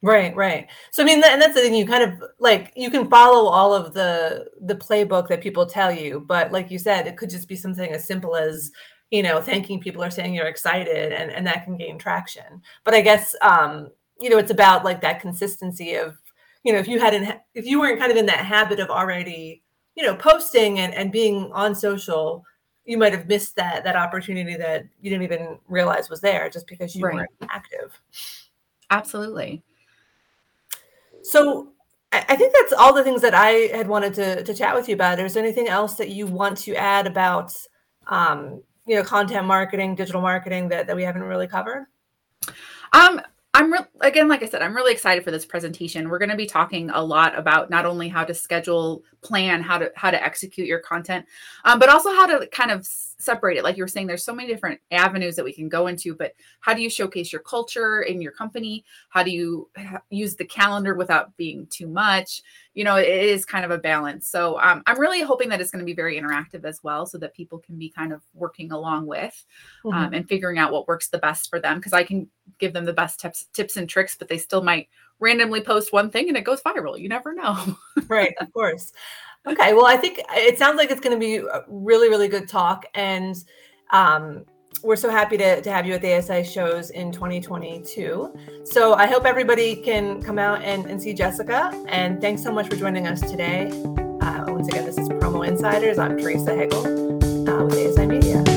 Right, 0.00 0.34
right. 0.36 0.68
So 0.92 1.02
I 1.02 1.06
mean, 1.06 1.22
and 1.24 1.42
that's 1.42 1.54
the 1.54 1.60
thing. 1.60 1.74
You 1.74 1.86
kind 1.86 2.04
of 2.04 2.30
like 2.38 2.72
you 2.76 2.90
can 2.90 3.10
follow 3.10 3.48
all 3.48 3.74
of 3.74 3.94
the 3.94 4.48
the 4.60 4.76
playbook 4.76 5.28
that 5.28 5.40
people 5.40 5.66
tell 5.66 5.90
you, 5.90 6.20
but 6.20 6.52
like 6.52 6.70
you 6.70 6.78
said, 6.78 7.06
it 7.06 7.16
could 7.16 7.30
just 7.30 7.48
be 7.48 7.56
something 7.56 7.90
as 7.90 8.06
simple 8.06 8.36
as 8.36 8.70
you 9.10 9.22
know 9.24 9.40
thanking 9.40 9.80
people 9.80 10.04
or 10.04 10.10
saying 10.10 10.34
you're 10.34 10.46
excited, 10.46 11.12
and 11.12 11.32
and 11.32 11.46
that 11.46 11.64
can 11.64 11.76
gain 11.76 11.98
traction. 11.98 12.62
But 12.84 12.94
I 12.94 13.00
guess 13.00 13.34
um, 13.42 13.88
you 14.20 14.30
know 14.30 14.38
it's 14.38 14.50
about 14.50 14.84
like 14.84 15.00
that 15.00 15.20
consistency 15.20 15.94
of 15.94 16.16
you 16.64 16.72
know 16.72 16.78
if 16.78 16.88
you 16.88 16.98
hadn't 16.98 17.38
if 17.54 17.66
you 17.66 17.80
weren't 17.80 17.98
kind 17.98 18.10
of 18.10 18.18
in 18.18 18.26
that 18.26 18.44
habit 18.44 18.80
of 18.80 18.90
already 18.90 19.62
you 19.94 20.04
know 20.04 20.14
posting 20.14 20.78
and 20.78 20.94
and 20.94 21.12
being 21.12 21.50
on 21.52 21.74
social 21.74 22.44
you 22.84 22.96
might 22.96 23.12
have 23.12 23.26
missed 23.26 23.54
that 23.56 23.84
that 23.84 23.96
opportunity 23.96 24.56
that 24.56 24.84
you 25.00 25.10
didn't 25.10 25.24
even 25.24 25.58
realize 25.68 26.08
was 26.08 26.20
there 26.20 26.48
just 26.48 26.66
because 26.66 26.94
you 26.94 27.04
right. 27.04 27.14
weren't 27.14 27.30
active 27.50 28.00
absolutely 28.90 29.62
so 31.22 31.72
I 32.10 32.36
think 32.36 32.54
that's 32.54 32.72
all 32.72 32.94
the 32.94 33.04
things 33.04 33.20
that 33.20 33.34
I 33.34 33.50
had 33.76 33.86
wanted 33.86 34.14
to, 34.14 34.42
to 34.42 34.54
chat 34.54 34.74
with 34.74 34.88
you 34.88 34.94
about. 34.94 35.18
Is 35.20 35.34
there 35.34 35.42
anything 35.42 35.68
else 35.68 35.96
that 35.96 36.08
you 36.08 36.26
want 36.26 36.56
to 36.58 36.74
add 36.74 37.06
about, 37.06 37.54
um, 38.06 38.62
you 38.86 38.96
know, 38.96 39.02
content 39.02 39.46
marketing, 39.46 39.94
digital 39.94 40.22
marketing 40.22 40.70
that, 40.70 40.86
that 40.86 40.96
we 40.96 41.02
haven't 41.02 41.22
really 41.22 41.46
covered? 41.46 41.86
Um, 42.94 43.20
I'm 43.58 43.72
re- 43.72 43.80
again, 44.02 44.28
like 44.28 44.44
I 44.44 44.46
said, 44.46 44.62
I'm 44.62 44.76
really 44.76 44.92
excited 44.92 45.24
for 45.24 45.32
this 45.32 45.44
presentation. 45.44 46.08
We're 46.08 46.20
going 46.20 46.30
to 46.30 46.36
be 46.36 46.46
talking 46.46 46.90
a 46.90 47.02
lot 47.02 47.36
about 47.36 47.70
not 47.70 47.86
only 47.86 48.08
how 48.08 48.22
to 48.22 48.32
schedule, 48.32 49.02
plan, 49.20 49.62
how 49.62 49.78
to 49.78 49.90
how 49.96 50.12
to 50.12 50.24
execute 50.24 50.68
your 50.68 50.78
content, 50.78 51.26
um, 51.64 51.80
but 51.80 51.88
also 51.88 52.10
how 52.10 52.26
to 52.26 52.46
kind 52.52 52.70
of 52.70 52.86
separate 52.86 53.56
it. 53.56 53.64
Like 53.64 53.76
you 53.76 53.82
were 53.82 53.88
saying, 53.88 54.06
there's 54.06 54.24
so 54.24 54.32
many 54.32 54.46
different 54.46 54.80
avenues 54.92 55.34
that 55.34 55.44
we 55.44 55.52
can 55.52 55.68
go 55.68 55.88
into. 55.88 56.14
But 56.14 56.34
how 56.60 56.72
do 56.72 56.80
you 56.80 56.88
showcase 56.88 57.32
your 57.32 57.42
culture 57.42 58.02
in 58.02 58.22
your 58.22 58.30
company? 58.30 58.84
How 59.08 59.24
do 59.24 59.32
you 59.32 59.68
use 60.08 60.36
the 60.36 60.44
calendar 60.44 60.94
without 60.94 61.36
being 61.36 61.66
too 61.66 61.88
much? 61.88 62.42
You 62.78 62.84
know, 62.84 62.94
it 62.94 63.08
is 63.08 63.44
kind 63.44 63.64
of 63.64 63.72
a 63.72 63.78
balance. 63.78 64.28
So 64.28 64.56
um, 64.60 64.84
I'm 64.86 65.00
really 65.00 65.20
hoping 65.20 65.48
that 65.48 65.60
it's 65.60 65.72
going 65.72 65.80
to 65.80 65.84
be 65.84 65.94
very 65.94 66.16
interactive 66.16 66.64
as 66.64 66.80
well, 66.84 67.06
so 67.06 67.18
that 67.18 67.34
people 67.34 67.58
can 67.58 67.76
be 67.76 67.90
kind 67.90 68.12
of 68.12 68.22
working 68.34 68.70
along 68.70 69.06
with 69.06 69.44
um, 69.84 69.92
mm-hmm. 69.92 70.14
and 70.14 70.28
figuring 70.28 70.58
out 70.58 70.70
what 70.70 70.86
works 70.86 71.08
the 71.08 71.18
best 71.18 71.50
for 71.50 71.58
them. 71.58 71.78
Because 71.78 71.92
I 71.92 72.04
can 72.04 72.28
give 72.58 72.72
them 72.72 72.84
the 72.84 72.92
best 72.92 73.18
tips, 73.18 73.46
tips 73.52 73.76
and 73.76 73.88
tricks, 73.88 74.14
but 74.16 74.28
they 74.28 74.38
still 74.38 74.62
might 74.62 74.88
randomly 75.18 75.60
post 75.60 75.92
one 75.92 76.08
thing 76.08 76.28
and 76.28 76.36
it 76.36 76.44
goes 76.44 76.62
viral. 76.62 76.96
You 76.96 77.08
never 77.08 77.34
know. 77.34 77.76
right, 78.08 78.32
of 78.40 78.52
course. 78.52 78.92
Okay, 79.44 79.72
well, 79.72 79.86
I 79.86 79.96
think 79.96 80.20
it 80.30 80.56
sounds 80.56 80.76
like 80.76 80.92
it's 80.92 81.00
going 81.00 81.16
to 81.16 81.20
be 81.20 81.36
a 81.38 81.64
really, 81.66 82.08
really 82.08 82.28
good 82.28 82.48
talk, 82.48 82.84
and 82.94 83.36
um, 83.90 84.44
we're 84.82 84.96
so 84.96 85.10
happy 85.10 85.36
to, 85.36 85.60
to 85.60 85.70
have 85.70 85.86
you 85.86 85.94
at 85.94 86.02
the 86.02 86.14
ASI 86.14 86.44
shows 86.44 86.90
in 86.90 87.12
2022. 87.12 88.32
So 88.64 88.94
I 88.94 89.06
hope 89.06 89.24
everybody 89.24 89.76
can 89.76 90.22
come 90.22 90.38
out 90.38 90.62
and, 90.62 90.86
and 90.86 91.00
see 91.00 91.14
Jessica. 91.14 91.70
And 91.88 92.20
thanks 92.20 92.42
so 92.42 92.52
much 92.52 92.68
for 92.68 92.76
joining 92.76 93.06
us 93.06 93.20
today. 93.20 93.70
Uh, 94.20 94.44
once 94.48 94.68
again, 94.68 94.84
this 94.84 94.98
is 94.98 95.08
Promo 95.08 95.46
Insiders. 95.46 95.98
I'm 95.98 96.16
Teresa 96.18 96.54
Hegel 96.54 96.86
uh, 97.48 97.64
with 97.64 97.74
ASI 97.74 98.06
Media. 98.06 98.47